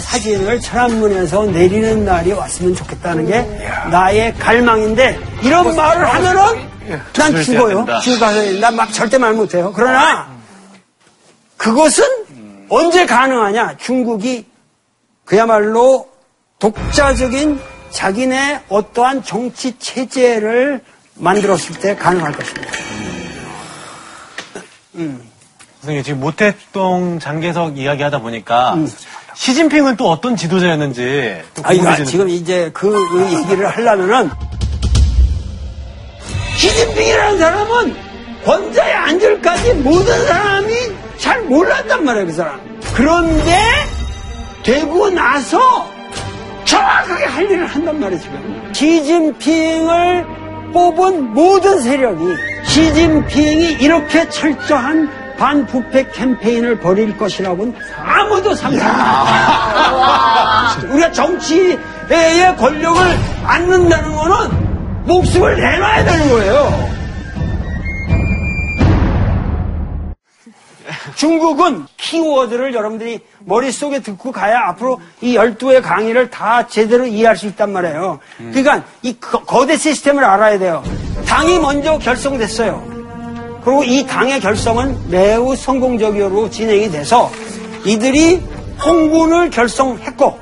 사진을 0.00 0.60
천안문에서 0.60 1.46
내리는 1.46 2.04
날이 2.04 2.32
왔으면 2.32 2.74
좋겠다는 2.74 3.26
게 3.26 3.40
나의 3.90 4.34
갈망인데 4.34 5.18
이런 5.42 5.74
말을 5.74 6.04
하면은 6.06 6.68
난 7.14 7.32
조심해야 7.32 7.42
죽어요. 7.42 7.76
된다. 7.78 8.00
지금 8.00 8.18
가서 8.20 8.42
난막 8.60 8.92
절대 8.92 9.18
말 9.18 9.32
못해요. 9.34 9.72
그러나 9.74 10.28
그것은 11.56 12.04
언제 12.68 13.06
가능하냐? 13.06 13.76
중국이 13.78 14.44
그야말로 15.24 16.08
독자적인 16.58 17.58
자기네 17.92 18.62
어떠한 18.68 19.22
정치 19.24 19.78
체제를 19.78 20.82
만들었을 21.14 21.76
때 21.80 21.94
가능할 21.94 22.32
것입니다. 22.32 22.70
선생님 25.80 26.02
지금 26.04 26.20
모택동 26.20 27.18
장개석 27.18 27.78
이야기하다 27.78 28.20
보니까 28.20 28.76
시진핑은 29.34 29.96
또 29.96 30.10
어떤 30.10 30.36
지도자였는지 30.36 31.42
또 31.54 31.62
아, 31.64 31.72
이거 31.72 32.04
지금 32.04 32.28
이제 32.28 32.70
그 32.72 32.94
얘기를 33.32 33.66
하려면은 33.68 34.30
시진핑이라는 36.56 37.38
사람은 37.38 37.96
권좌에 38.44 38.92
앉을까지 38.92 39.74
모든 39.74 40.26
사람이 40.26 40.74
잘 41.18 41.42
몰랐단 41.42 42.04
말이에요, 42.04 42.26
그 42.26 42.32
사람. 42.32 42.80
그런데 42.94 43.62
되고 44.62 45.10
나서 45.10 45.91
정확하게 46.72 47.24
할 47.26 47.50
일을 47.50 47.66
한단 47.66 48.00
지금. 48.18 48.72
시진핑을 48.72 50.26
뽑은 50.72 51.34
모든 51.34 51.80
세력이 51.80 52.24
시진핑이 52.64 53.72
이렇게 53.80 54.26
철저한 54.30 55.36
반부패 55.38 56.06
캠페인을 56.12 56.78
벌일 56.80 57.16
것이라고는 57.18 57.74
아무도 58.02 58.54
상상을 58.54 58.94
못해요. 59.90 60.92
우리가 60.94 61.12
정치의 61.12 61.78
권력을 62.58 63.02
안는다는 63.44 64.14
거는 64.14 65.04
목숨을 65.04 65.56
내놔야 65.56 66.04
되는 66.04 66.28
거예요. 66.30 67.01
중국은 71.14 71.86
키워드를 71.96 72.74
여러분들이 72.74 73.20
머릿속에 73.44 74.00
듣고 74.00 74.32
가야 74.32 74.60
앞으로 74.68 75.00
이 75.20 75.36
12의 75.36 75.82
강의를 75.82 76.30
다 76.30 76.66
제대로 76.66 77.04
이해할 77.06 77.36
수 77.36 77.46
있단 77.46 77.72
말이에요. 77.72 78.18
그러니까 78.38 78.82
이 79.02 79.16
거- 79.18 79.42
거대 79.44 79.76
시스템을 79.76 80.24
알아야 80.24 80.58
돼요. 80.58 80.82
당이 81.26 81.58
먼저 81.58 81.98
결성됐어요. 81.98 83.60
그리고 83.64 83.84
이 83.84 84.04
당의 84.06 84.40
결성은 84.40 85.08
매우 85.08 85.54
성공적으로 85.54 86.50
진행이 86.50 86.90
돼서 86.90 87.30
이들이 87.84 88.42
홍군을 88.84 89.50
결성했고 89.50 90.40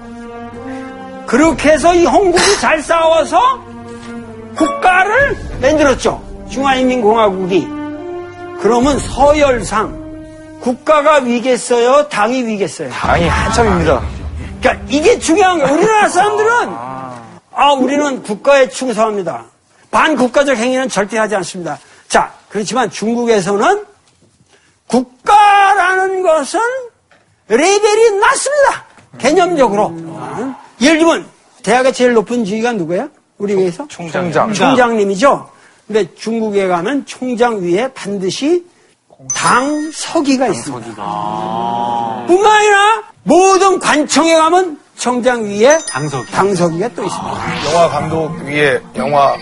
그렇게 1.27 1.71
해서 1.73 1.95
이 1.95 2.05
홍군이 2.07 2.57
잘 2.61 2.83
싸워서 2.83 3.39
국가를 4.57 5.37
만들었죠. 5.61 6.21
중화인민공화국이. 6.51 7.69
그러면 8.61 8.99
서열상 8.99 10.00
국가가 10.61 11.17
위겠어요? 11.17 12.09
당이 12.09 12.45
위겠어요? 12.47 12.91
당이 12.91 13.27
한참입니다. 13.29 14.03
그러니까 14.61 14.85
이게 14.89 15.19
중요한 15.19 15.59
거예요. 15.59 15.75
우리나라 15.75 16.09
사람들은 16.09 16.51
아 17.53 17.73
우리는 17.73 18.23
국가에 18.23 18.69
충성합니다. 18.69 19.45
반국가적 19.91 20.57
행위는 20.57 20.89
절대 20.89 21.19
하지 21.19 21.35
않습니다. 21.37 21.79
자 22.09 22.33
그렇지만 22.49 22.91
중국에서는 22.91 23.85
국가라는 24.87 26.23
것은 26.23 26.61
레벨이 27.49 28.19
낮습니다. 28.19 28.85
개념적으로. 29.19 29.95
예를 30.81 30.99
들면 30.99 31.27
대학의 31.63 31.93
제일 31.93 32.13
높은 32.13 32.45
지위가 32.45 32.73
누구예요? 32.73 33.09
우리 33.39 33.55
회에서 33.55 33.87
총장. 33.89 34.31
총장님이죠. 34.53 35.51
근데 35.87 36.15
중국에 36.15 36.69
가면 36.69 37.07
총장 37.07 37.61
위에 37.63 37.89
반드시 37.93 38.65
당 39.35 39.91
서기가 39.93 40.49
있습니다. 40.49 40.95
뿐만 42.27 42.53
아니라 42.53 43.03
모든 43.23 43.79
관청에 43.79 44.35
가면 44.35 44.79
청장 44.97 45.45
위에 45.45 45.79
당석이. 45.89 46.31
당서기가 46.31 46.89
또 46.95 47.05
있습니다. 47.05 47.65
영화 47.73 47.89
감독 47.89 48.33
위에 48.43 48.81
영화 48.97 49.35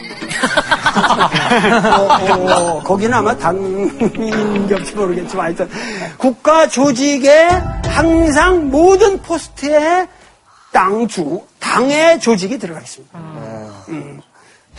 어, 1.96 2.08
어, 2.52 2.82
거기는 2.82 3.12
아마 3.14 3.36
당인격지 3.36 4.94
모르겠지만 4.94 5.46
하여튼 5.46 5.68
국가 6.16 6.68
조직에 6.68 7.48
항상 7.84 8.70
모든 8.70 9.20
포스트에 9.22 10.06
당주, 10.72 11.40
당의 11.58 12.20
조직이 12.20 12.58
들어가 12.58 12.80
있습니다. 12.80 13.18
음. 13.88 14.20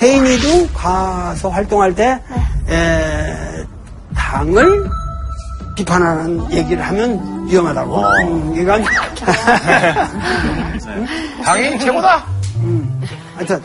혜인이도 0.01 0.69
가서 0.73 1.49
활동할 1.49 1.93
때 1.93 2.21
에, 2.69 3.58
당을 4.29 4.87
비판하는 5.75 6.51
얘기를 6.51 6.85
하면 6.85 7.47
위험하다고. 7.47 7.99
음, 7.99 8.53
그러니까 8.53 8.91
당연히 11.43 11.79
최고다. 11.79 12.25
하여튼 13.35 13.61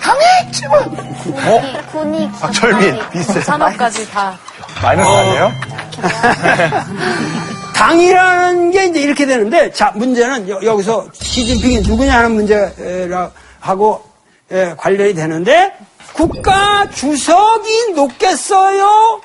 군이, 1.18 1.86
군이 1.92 2.32
박철민 2.40 2.98
비슷해. 3.12 3.40
산업까지 3.42 4.10
다. 4.10 4.38
마이너스 4.82 5.08
아니에요? 5.08 5.52
당이라는 7.74 8.70
게 8.70 8.86
이제 8.86 9.00
이렇게 9.00 9.26
되는데, 9.26 9.70
자, 9.72 9.92
문제는 9.94 10.48
여, 10.48 10.76
기서 10.76 11.04
시진핑이 11.12 11.80
누구냐 11.80 12.16
하는 12.18 12.32
문제하고 12.36 14.02
에, 14.50 14.74
관련이 14.76 15.14
되는데, 15.14 15.72
국가 16.14 16.88
주석이 16.90 17.92
높겠어요? 17.94 19.20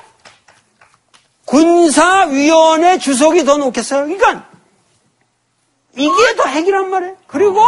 군사위원회 1.50 2.98
주석이 2.98 3.44
더 3.44 3.56
높겠어요? 3.56 4.04
그러니까, 4.04 4.44
이게 5.96 6.36
더 6.36 6.44
핵이란 6.44 6.90
말이에요. 6.90 7.16
그리고, 7.26 7.60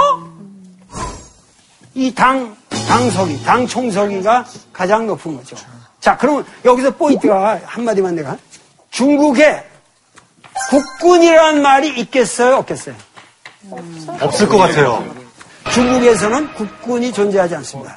이 1.95 2.15
당, 2.15 2.57
당석이, 2.89 3.43
당 3.43 3.67
총석이가 3.67 4.47
가장 4.73 5.07
높은 5.09 5.37
거죠. 5.37 5.57
자, 6.01 6.17
그러면 6.17 6.47
여기서 6.65 6.93
포인트가 6.93 7.61
한마디만 7.65 8.15
내가. 8.15 8.39
중국에 8.91 9.65
국군이라는 10.71 11.61
말이 11.61 11.89
있겠어요? 12.01 12.57
없겠어요? 12.59 12.95
없을 14.21 14.49
것 14.49 14.59
같아요. 14.59 15.05
중국에서는 15.73 16.55
국군이 16.55 17.13
존재하지 17.13 17.57
않습니다. 17.57 17.97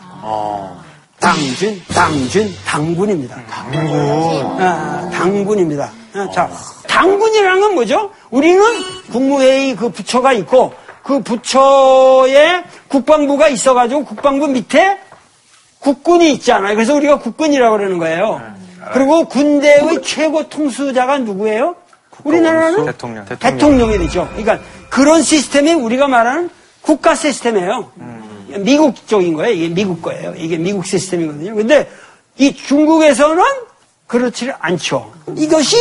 당군, 1.25 1.81
당군, 1.87 2.55
당군입니다. 2.67 3.35
당군. 3.49 4.61
아, 4.61 5.09
당군입니다. 5.11 5.91
아, 6.13 6.29
자, 6.31 6.47
당군이라는 6.87 7.61
건 7.61 7.73
뭐죠? 7.73 8.11
우리는 8.29 8.61
국무회의 9.11 9.75
그 9.75 9.89
부처가 9.89 10.33
있고 10.33 10.71
그 11.01 11.21
부처에 11.21 12.63
국방부가 12.89 13.47
있어가지고 13.47 14.05
국방부 14.05 14.47
밑에 14.47 14.99
국군이 15.79 16.31
있잖아요. 16.33 16.75
그래서 16.75 16.93
우리가 16.93 17.17
국군이라고 17.17 17.75
그러는 17.75 17.97
거예요. 17.97 18.39
그리고 18.93 19.25
군대의 19.25 20.03
최고 20.03 20.47
통수자가 20.47 21.17
누구예요? 21.19 21.75
우리나라는 22.23 22.85
대통령. 22.85 23.25
대통령이 23.25 23.97
되죠. 23.97 24.29
그러니까 24.35 24.59
그런 24.91 25.23
시스템이 25.23 25.73
우리가 25.73 26.07
말하는 26.07 26.51
국가 26.81 27.15
시스템이에요. 27.15 27.89
미국 28.59 29.07
쪽인 29.07 29.33
거예요. 29.33 29.53
이게 29.53 29.73
미국 29.73 30.01
거예요. 30.01 30.33
이게 30.37 30.57
미국 30.57 30.85
시스템이거든요. 30.85 31.55
근데 31.55 31.89
이 32.37 32.53
중국에서는 32.53 33.43
그렇지 34.07 34.51
않죠. 34.59 35.11
이것이 35.35 35.77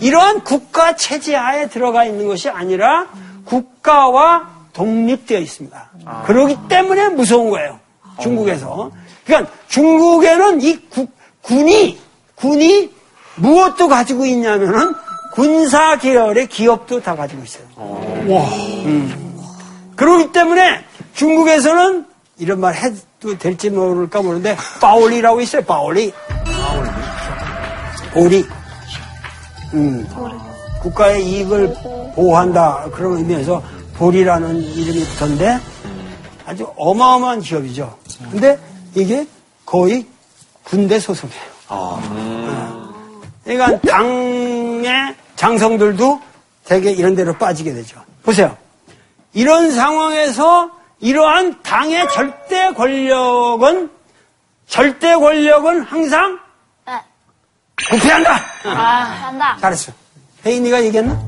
이러한 0.00 0.42
국가 0.44 0.96
체제 0.96 1.34
하에 1.34 1.68
들어가 1.68 2.04
있는 2.04 2.26
것이 2.26 2.48
아니라 2.48 3.06
국가와 3.44 4.48
독립되어 4.72 5.38
있습니다. 5.38 5.90
그러기 6.26 6.56
때문에 6.68 7.08
무서운 7.10 7.50
거예요. 7.50 7.78
중국에서. 8.20 8.90
그러니까 9.24 9.50
중국에는 9.68 10.60
이 10.62 10.76
국- 10.90 11.10
군이 11.42 11.98
군이 12.34 12.90
무엇도 13.36 13.88
가지고 13.88 14.24
있냐면은 14.26 14.94
군사 15.34 15.96
계열의 15.96 16.48
기업도 16.48 17.00
다 17.00 17.14
가지고 17.14 17.42
있어요. 17.44 17.64
음. 18.86 19.34
그러기 19.96 20.32
때문에 20.32 20.84
중국에서는 21.14 22.06
이런 22.38 22.60
말 22.60 22.74
해도 22.74 23.36
될지 23.38 23.70
모를까 23.70 24.22
모르는데 24.22 24.56
파올리라고 24.80 25.40
있어요. 25.40 25.62
파올리. 25.62 26.12
보리. 28.12 28.46
음. 29.74 30.08
국가의 30.80 31.26
이익을 31.26 31.74
보호한다 32.14 32.88
그런 32.92 33.18
의미에서 33.18 33.62
보리라는 33.96 34.62
이름이 34.62 35.04
붙었는데 35.04 35.58
아주 36.46 36.72
어마어마한 36.76 37.40
기업이죠. 37.40 37.98
근데 38.30 38.58
이게 38.94 39.26
거의 39.66 40.06
군대 40.64 40.98
소속이에요. 40.98 41.42
어. 41.68 42.00
그러니까 43.44 43.78
당의 43.80 45.14
장성들도 45.36 46.20
대개 46.64 46.90
이런 46.90 47.14
데로 47.14 47.34
빠지게 47.34 47.74
되죠. 47.74 48.00
보세요. 48.22 48.56
이런 49.32 49.70
상황에서 49.72 50.70
이러한 51.00 51.62
당의 51.62 52.06
절대 52.12 52.72
권력은 52.72 53.90
절대 54.66 55.14
권력은 55.14 55.82
항상 55.82 56.38
네. 56.86 56.92
부패한다. 57.90 58.32
한다. 58.64 59.56
잘했어. 59.60 59.92
혜인이가 60.44 60.82
얘기했나? 60.84 61.18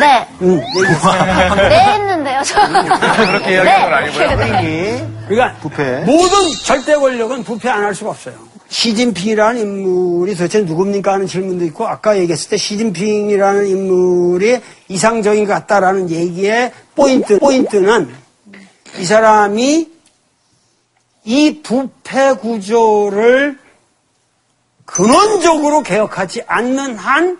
네. 0.00 0.26
응, 0.42 0.60
얘기했어. 0.76 1.12
네 1.68 1.78
했는데요, 1.94 2.42
저. 2.44 2.60
그렇게 2.68 3.52
이야기한 3.54 3.82
건 3.82 3.92
아니고요. 3.94 5.18
그러니까 5.28 5.58
부패. 5.60 6.00
모든 6.04 6.50
절대 6.64 6.96
권력은 6.96 7.44
부패 7.44 7.68
안 7.68 7.84
할 7.84 7.94
수가 7.94 8.10
없어요. 8.10 8.34
시진핑이라는 8.70 9.60
인물이 9.60 10.32
도대체 10.34 10.60
누굽니까 10.60 11.14
하는 11.14 11.26
질문도 11.26 11.64
있고 11.66 11.86
아까 11.88 12.18
얘기했을 12.18 12.50
때 12.50 12.56
시진핑이라는 12.58 13.66
인물이 13.66 14.60
이상적인 14.88 15.46
것 15.46 15.52
같다라는 15.54 16.10
얘기의 16.10 16.72
포인트, 16.94 17.38
포인트는 17.38 18.14
이 18.98 19.04
사람이 19.04 19.90
이 21.24 21.62
부패 21.62 22.32
구조를 22.34 23.58
근원적으로 24.84 25.82
개혁하지 25.82 26.42
않는 26.46 26.96
한 26.96 27.38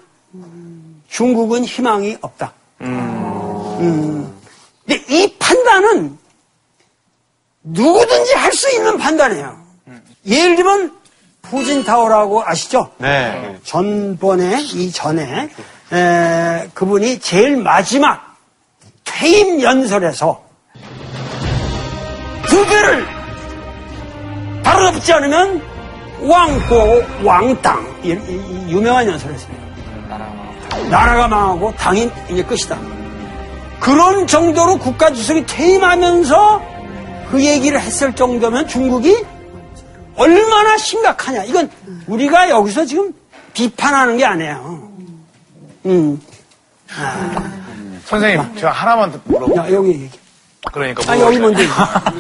중국은 1.08 1.64
희망이 1.64 2.16
없다. 2.20 2.52
음. 2.82 4.38
근데 4.86 5.02
이 5.08 5.34
판단은 5.38 6.18
누구든지 7.62 8.34
할 8.34 8.52
수 8.52 8.70
있는 8.70 8.98
판단이에요. 8.98 9.58
예를 10.26 10.56
들면 10.56 10.96
푸진타오라고 11.42 12.42
아시죠? 12.44 12.92
네. 12.98 13.58
전번에 13.64 14.60
이 14.60 14.90
전에 14.92 15.48
에, 15.92 16.68
그분이 16.74 17.20
제일 17.20 17.56
마지막 17.56 18.36
퇴임 19.04 19.60
연설에서 19.62 20.44
부패를 22.58 23.06
바로 24.62 24.90
덮지 24.92 25.12
않으면 25.12 25.62
왕고 26.22 27.02
왕당 27.24 27.86
이, 28.02 28.08
이- 28.10 28.12
이 28.12 28.72
유명한 28.72 29.06
연설이었습니다. 29.06 29.68
나라가 30.90 31.28
망하고 31.28 31.72
당이 31.76 32.10
이제 32.30 32.42
끝이다. 32.42 32.76
그런 33.80 34.26
정도로 34.26 34.78
국가 34.78 35.12
주석이 35.12 35.46
퇴임하면서 35.46 36.62
그 37.30 37.44
얘기를 37.44 37.80
했을 37.80 38.12
정도면 38.14 38.66
중국이 38.66 39.24
얼마나 40.16 40.76
심각하냐. 40.76 41.44
이건 41.44 41.70
우리가 42.08 42.50
여기서 42.50 42.84
지금 42.84 43.12
비판하는 43.54 44.16
게 44.16 44.24
아니에요. 44.24 44.88
음. 45.86 46.20
선생님, 48.06 48.54
제가 48.56 48.72
하나만 48.72 49.12
더. 49.12 49.18
야, 49.56 49.70
여기 49.72 49.90
얘기. 49.90 50.10
그러니까 50.72 51.12
아, 51.12 51.18
여기 51.18 51.38
먼저. 51.38 51.62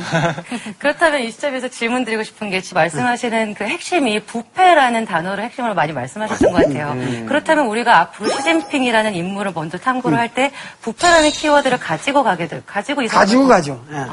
그렇다면 0.78 1.22
이 1.22 1.30
시점에서 1.30 1.68
질문 1.68 2.04
드리고 2.04 2.22
싶은 2.22 2.50
게 2.50 2.60
지금 2.60 2.76
말씀하시는 2.76 3.54
그 3.54 3.64
핵심이 3.64 4.20
부패라는 4.20 5.04
단어를 5.04 5.44
핵심으로 5.44 5.74
많이 5.74 5.92
말씀하셨던 5.92 6.52
것 6.52 6.64
같아요. 6.64 6.96
그렇다면 7.26 7.66
우리가 7.66 7.98
앞으로 8.00 8.30
시진핑이라는 8.30 9.14
인물을 9.14 9.52
먼저 9.54 9.78
탐구를 9.78 10.16
할 10.18 10.28
때 10.28 10.52
부패라는 10.82 11.30
키워드를 11.30 11.78
가지고 11.78 12.22
가게 12.22 12.46
될, 12.48 12.62
가지고 12.66 13.00
있어 13.02 13.16
가지고 13.16 13.46
가죠. 13.48 13.82
예. 13.90 14.04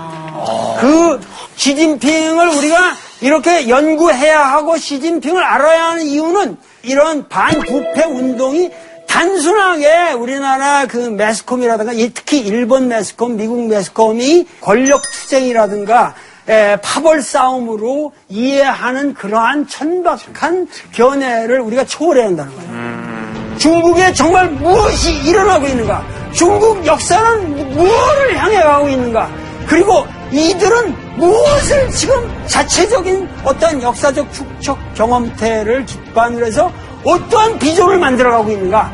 그 0.80 1.20
시진핑을 1.58 2.48
우리가 2.48 2.78
이렇게 3.20 3.68
연구해야 3.68 4.40
하고 4.46 4.78
시진핑을 4.78 5.44
알아야 5.44 5.88
하는 5.90 6.04
이유는 6.04 6.58
이런 6.84 7.28
반부패 7.28 8.06
운동이 8.06 8.72
단순하게 9.16 10.12
우리나라 10.12 10.86
그 10.88 10.98
매스컴이라든가 10.98 11.94
이 11.94 12.12
특히 12.14 12.40
일본 12.40 12.90
매스컴, 12.90 13.38
미국 13.38 13.66
매스컴이 13.70 14.46
권력 14.60 15.02
투쟁이라든가 15.04 16.16
에, 16.50 16.76
파벌 16.82 17.22
싸움으로 17.22 18.12
이해하는 18.28 19.14
그러한 19.14 19.70
천박한 19.70 20.68
견해를 20.92 21.62
우리가 21.62 21.86
초월해야 21.86 22.26
한다는 22.26 22.54
거예요. 22.56 23.58
중국에 23.58 24.12
정말 24.12 24.50
무엇이 24.50 25.14
일어나고 25.24 25.66
있는가? 25.66 26.04
중국 26.34 26.86
역사는 26.86 27.74
무엇을 27.74 28.38
향해 28.38 28.62
가고 28.62 28.90
있는가? 28.90 29.32
그리고 29.66 30.06
이들은 30.34 30.94
무엇을 31.16 31.90
지금 31.92 32.46
자체적인 32.48 33.30
어떠한 33.46 33.82
역사적 33.82 34.34
축적 34.34 34.78
경험태를 34.96 35.86
기반으로 35.86 36.46
해서 36.46 36.70
어떠한 37.06 37.60
비전을 37.60 37.98
만들어가고 38.00 38.50
있는가? 38.52 38.92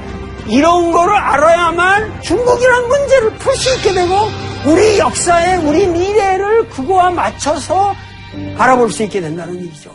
이런 0.47 0.91
거를 0.91 1.15
알아야만 1.15 2.21
중국이라는 2.21 2.87
문제를 2.87 3.31
풀 3.37 3.55
수 3.55 3.73
있게 3.75 3.93
되고 3.93 4.29
우리 4.65 4.99
역사에 4.99 5.55
우리 5.57 5.87
미래를 5.87 6.67
그거와 6.69 7.11
맞춰서 7.11 7.93
바라볼 8.57 8.91
수 8.91 9.03
있게 9.03 9.21
된다는 9.21 9.55
얘기죠. 9.61 9.91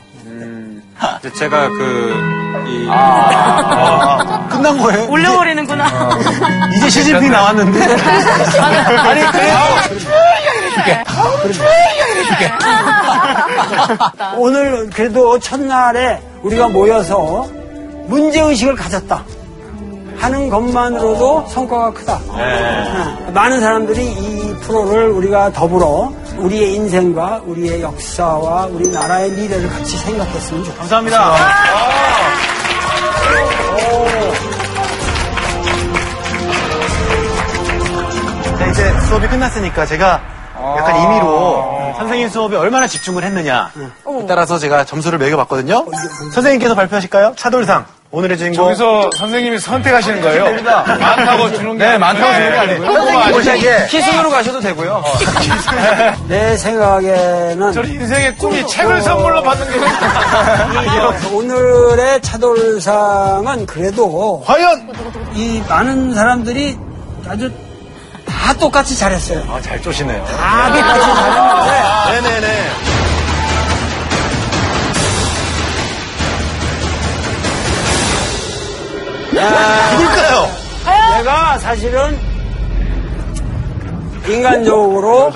이제 1.18 1.30
제가 1.34 1.68
그, 1.68 2.14
이, 2.68 2.86
끝난 4.50 4.78
거예요? 4.78 5.08
올려버리는구나. 5.10 5.86
이제 6.74 6.88
시진핑 6.88 7.30
나왔는데. 7.30 7.82
아니, 7.82 9.20
그래요. 9.30 9.56
오늘 14.36 14.88
그래도 14.90 15.38
첫날에 15.38 16.20
우리가 16.42 16.68
모여서 16.68 17.46
문제의식을 18.06 18.76
가졌다 18.76 19.24
하는 20.18 20.48
것만으로도 20.48 21.46
성과가 21.48 21.92
크다. 21.92 22.20
어, 22.28 23.30
많은 23.34 23.60
사람들이 23.60 24.04
이 24.04 24.54
프로를 24.62 25.10
우리가 25.10 25.52
더불어 25.52 26.10
우리의 26.38 26.74
인생과 26.74 27.42
우리의 27.46 27.82
역사와 27.82 28.66
우리 28.66 28.88
나라의 28.90 29.30
미래를 29.30 29.68
같이 29.68 29.96
생각했으면 29.98 30.64
좋겠다. 30.64 30.78
감사합니다. 30.80 31.36
자, 38.58 38.66
이제 38.66 39.00
수업이 39.06 39.28
끝났으니까 39.28 39.86
제가 39.86 40.20
약간 40.78 40.96
임의로 41.02 41.75
선생님 41.98 42.28
수업에 42.28 42.56
얼마나 42.56 42.86
집중을 42.86 43.24
했느냐 43.24 43.70
따라서 44.28 44.58
제가 44.58 44.84
점수를 44.84 45.18
매겨봤거든요. 45.18 45.86
선생님께서 46.32 46.74
발표하실까요? 46.74 47.34
차돌상 47.36 47.86
오늘의 48.12 48.38
주인공. 48.38 48.66
저기서 48.66 49.10
선생님이 49.16 49.58
선택하시는 49.58 50.20
거예요? 50.22 50.62
많다고 50.62 51.52
주는 51.52 51.76
게 51.76 51.84
네, 51.84 51.98
많다고 51.98 52.32
주는 52.32 52.50
게 52.52 52.58
아니고요. 52.58 53.32
선생님이 53.32 53.86
키순으로 53.88 54.30
가셔도 54.30 54.60
되고요. 54.60 55.02
내 56.28 56.56
생각에는 56.56 57.72
저 57.72 57.82
인생의 57.82 58.36
꿈이 58.36 58.66
책을 58.66 59.02
선물로 59.02 59.42
받는 59.42 59.66
게 59.70 61.28
오늘의 61.34 62.22
차돌상은 62.22 63.66
그래도 63.66 64.42
과연 64.46 64.88
이 65.34 65.62
많은 65.68 66.14
사람들이 66.14 66.78
아주 67.28 67.50
다 68.46 68.52
똑같이 68.52 68.96
잘했어요. 68.96 69.42
아, 69.50 69.60
잘 69.60 69.82
쪼시네요. 69.82 70.24
다 70.24 70.72
똑같이 70.72 71.04
잘했는데 71.16 72.40
네네네. 72.40 72.70
누굴까요? 79.98 80.48
내가 81.18 81.58
사실은 81.58 82.18
인간적으로 84.28 85.30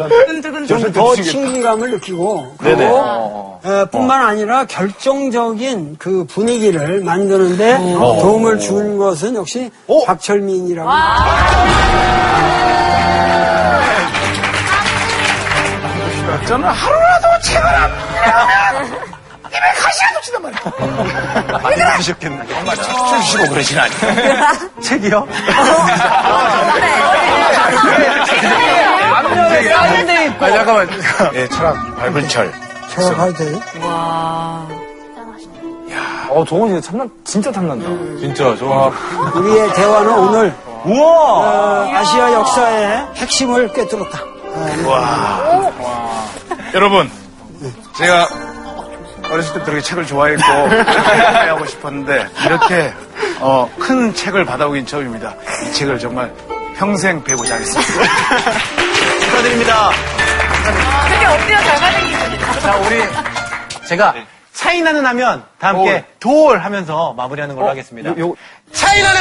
좀 0.66 0.92
더 0.92 1.14
친근감을 1.14 1.90
느끼고 1.92 2.54
그리고 2.58 3.60
에, 3.64 3.84
뿐만 3.90 4.24
아니라 4.26 4.64
결정적인 4.64 5.96
그 5.98 6.24
분위기를 6.24 7.00
만드는데 7.02 7.78
도움을 8.20 8.58
준 8.58 8.98
것은 8.98 9.36
역시 9.36 9.70
박철민이라고 10.06 10.88
저는 16.50 16.68
하루라도 16.68 17.28
책을 17.44 17.64
안 17.64 17.90
읽으면 17.92 19.10
입에 19.50 19.72
가시가 19.78 20.12
덮친단 20.14 20.42
말이야. 20.42 21.58
많이 21.62 21.96
드셨겠네요. 21.98 22.48
정말 22.48 22.76
춤 22.76 22.92
추시고 23.22 23.48
그러진 23.50 23.78
않아요. 23.78 24.70
책이요? 24.82 25.28
아, 30.40 30.50
잠깐만. 30.50 30.88
예, 31.34 31.48
철학 31.50 31.96
밟은 31.96 32.28
철. 32.28 32.52
제가 32.88 33.14
가도 33.14 33.32
돼요? 33.34 33.60
어, 36.30 36.44
정원 36.48 36.70
진짜 36.70 36.90
탐난, 36.90 37.10
진짜 37.22 37.52
탐난다. 37.52 37.86
진짜 38.18 38.56
좋아. 38.56 38.90
우리의 39.36 39.72
대화는 39.74 40.18
오늘 40.18 40.52
어, 40.66 41.88
아시아 41.94 42.32
역사의 42.32 43.06
핵심을 43.14 43.72
꿰뚫었다. 43.72 44.18
여러분, 46.74 47.10
제가 47.96 48.28
어렸을 49.30 49.52
때부터 49.54 49.64
그렇게 49.72 49.80
책을 49.82 50.06
좋아했고, 50.06 50.42
하고 50.42 51.66
싶었는데, 51.66 52.28
이렇게, 52.46 52.92
어, 53.40 53.70
큰 53.78 54.14
책을 54.14 54.44
받아오긴 54.44 54.86
처음입니다. 54.86 55.34
이 55.68 55.72
책을 55.72 55.98
정말 55.98 56.32
평생 56.76 57.22
배우자 57.22 57.54
하겠습니다. 57.56 57.82
축하드립니다. 59.20 59.90
되게 61.08 61.26
엎드려 61.26 61.58
잘 61.58 61.80
맞은 61.80 62.60
자, 62.60 62.76
우리 62.76 63.02
제가 63.88 64.14
차이나는 64.52 65.06
하면 65.06 65.44
다 65.58 65.68
함께 65.68 66.04
돌 66.18 66.58
하면서 66.58 67.14
마무리하는 67.14 67.54
걸로 67.54 67.68
하겠습니다. 67.68 68.12
차이나는 68.72 69.20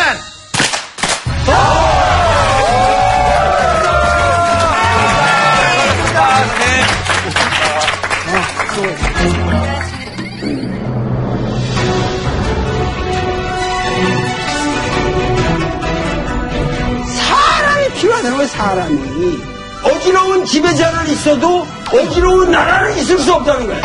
사람이 17.06 17.90
필요하다는 17.96 18.38
거예요, 18.38 18.48
사람이. 18.48 19.42
어지러운 19.84 20.46
지배자는 20.46 21.08
있어도 21.08 21.68
어지러운 21.94 22.52
나라는 22.52 22.98
있을 23.00 23.20
수 23.20 23.34
없다는 23.34 23.68
거예요. 23.68 23.82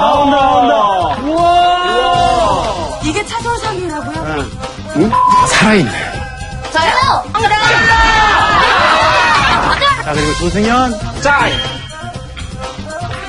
나온다, 0.00 0.36
나온다. 0.36 0.74
우와. 1.22 2.98
이게 3.04 3.24
차돌상이라고요? 3.26 4.46
저요! 6.72 7.22
자 10.06 10.12
그리고 10.12 10.32
조승현 10.34 10.94
짜이! 11.20 11.52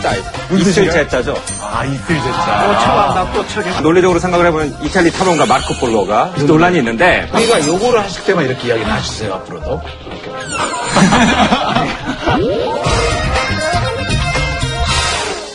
짜이. 0.03 0.21
이슬 0.59 0.91
제자죠. 0.91 1.33
아 1.59 1.83
이슬 1.85 2.15
제자. 2.15 3.81
논리적으로 3.81 4.19
생각을 4.19 4.45
해보면 4.45 4.77
이탈리 4.83 5.09
탐험가 5.11 5.47
마르코 5.47 5.73
폴로가 5.73 6.33
논란이 6.45 6.77
있는데 6.77 7.27
우리가 7.33 7.65
요거를 7.65 8.03
하실 8.03 8.23
때만 8.25 8.45
이렇게 8.45 8.67
이야기를 8.67 8.91
하시세요, 8.93 9.33
앞으로도. 9.33 9.81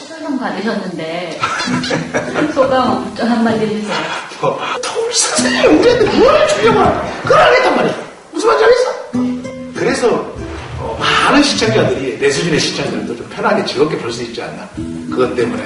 소감 0.08 0.38
받으셨는데 0.38 1.40
소감 2.54 3.14
좀 3.14 3.28
한마디 3.28 3.64
해주세요. 3.66 3.96
더울 4.40 5.12
선생님, 5.12 5.78
우리한테 5.80 6.18
뭘 6.18 6.48
주려고 6.48 6.80
그걸 7.22 7.38
알겠단 7.38 7.76
말이야. 7.76 7.94
무슨 8.32 8.48
말인지 8.48 8.64
알겠어? 8.64 8.92
그래서 9.78 10.08
어, 10.14 10.31
많은 11.32 11.42
시청자들이, 11.42 12.18
내 12.18 12.30
수준의 12.30 12.60
시청자들도 12.60 13.16
좀 13.16 13.28
편하게 13.30 13.64
즐겁게 13.64 13.96
볼 13.98 14.12
수 14.12 14.22
있지 14.22 14.42
않나. 14.42 14.68
그것 15.10 15.34
때문에 15.34 15.62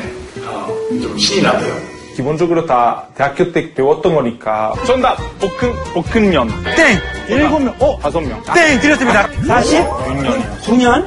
어, 0.47 0.69
좀 1.03 1.19
신이 1.19 1.43
나고요. 1.43 1.77
기본적으로 2.14 2.64
다 2.64 3.05
대학교 3.17 3.51
때 3.53 3.75
배웠던 3.75 4.14
거니까. 4.14 4.73
정답! 4.87 5.17
볶음, 5.39 5.75
볶음면. 5.93 6.49
땡 6.77 6.99
일곱 7.29 7.59
명. 7.59 7.75
어 7.81 7.99
다섯 8.01 8.21
명. 8.21 8.41
땡 8.55 8.81
드렸습니다. 8.81 9.29
49년? 9.29 10.61
9년? 10.62 11.05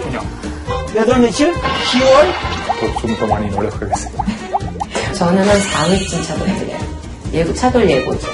몇월 0.94 1.20
며칠? 1.22 1.54
10월? 1.54 3.00
좀 3.02 3.16
더 3.18 3.28
많이 3.28 3.50
노력하겠습니다. 3.50 4.24
저는 5.14 5.48
한 5.48 5.58
4회쯤 5.60 6.28
차돌드려요. 6.28 6.80
예고, 7.34 7.54
차돌 7.54 7.90
예고죠. 7.90 8.28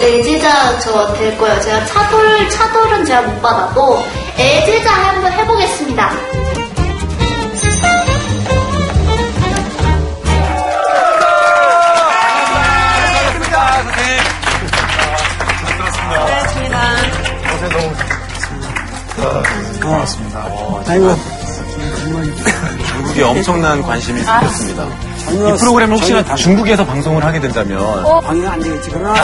애제자 0.00 0.78
저 0.80 1.14
될 1.14 1.36
거예요. 1.38 1.60
제가 1.60 1.84
차돌, 1.86 2.48
차돌은 2.50 3.04
제가 3.04 3.22
못 3.22 3.42
받아도 3.42 4.02
애제자 4.38 4.90
한번 4.90 5.32
해보겠습니다. 5.32 6.10
고맙습니다. 19.82 20.44
아이고, 20.86 21.14
중국에 22.86 23.22
엄청난 23.22 23.82
관심이 23.82 24.20
생겼습니다. 24.20 25.05
이 25.32 25.58
프로그램을 25.58 25.96
혹시나 25.96 26.22
다- 26.24 26.34
중국에서 26.36 26.84
방송을 26.86 27.24
하게 27.24 27.40
된다면 27.40 27.80
방영 28.22 28.52
안 28.52 28.60
되겠지. 28.60 28.90
그러나 28.92 29.14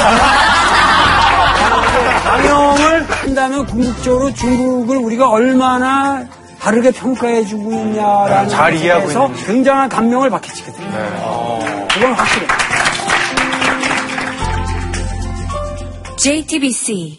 방영을 2.25 3.07
한다면 3.11 3.67
궁극적으로 3.67 4.33
중국을 4.35 4.97
우리가 4.99 5.29
얼마나 5.29 6.25
다르게 6.61 6.91
평가해 6.93 7.45
주고 7.45 7.73
있냐라는 7.73 8.49
잘 8.49 8.75
이해하고 8.75 9.11
있는지. 9.11 9.45
굉장한 9.47 9.89
감명을 9.89 10.31
받게 10.31 10.53
되거든요. 10.53 10.89
그건 11.93 12.13
확실해. 12.15 12.47
JTBC 16.17 17.11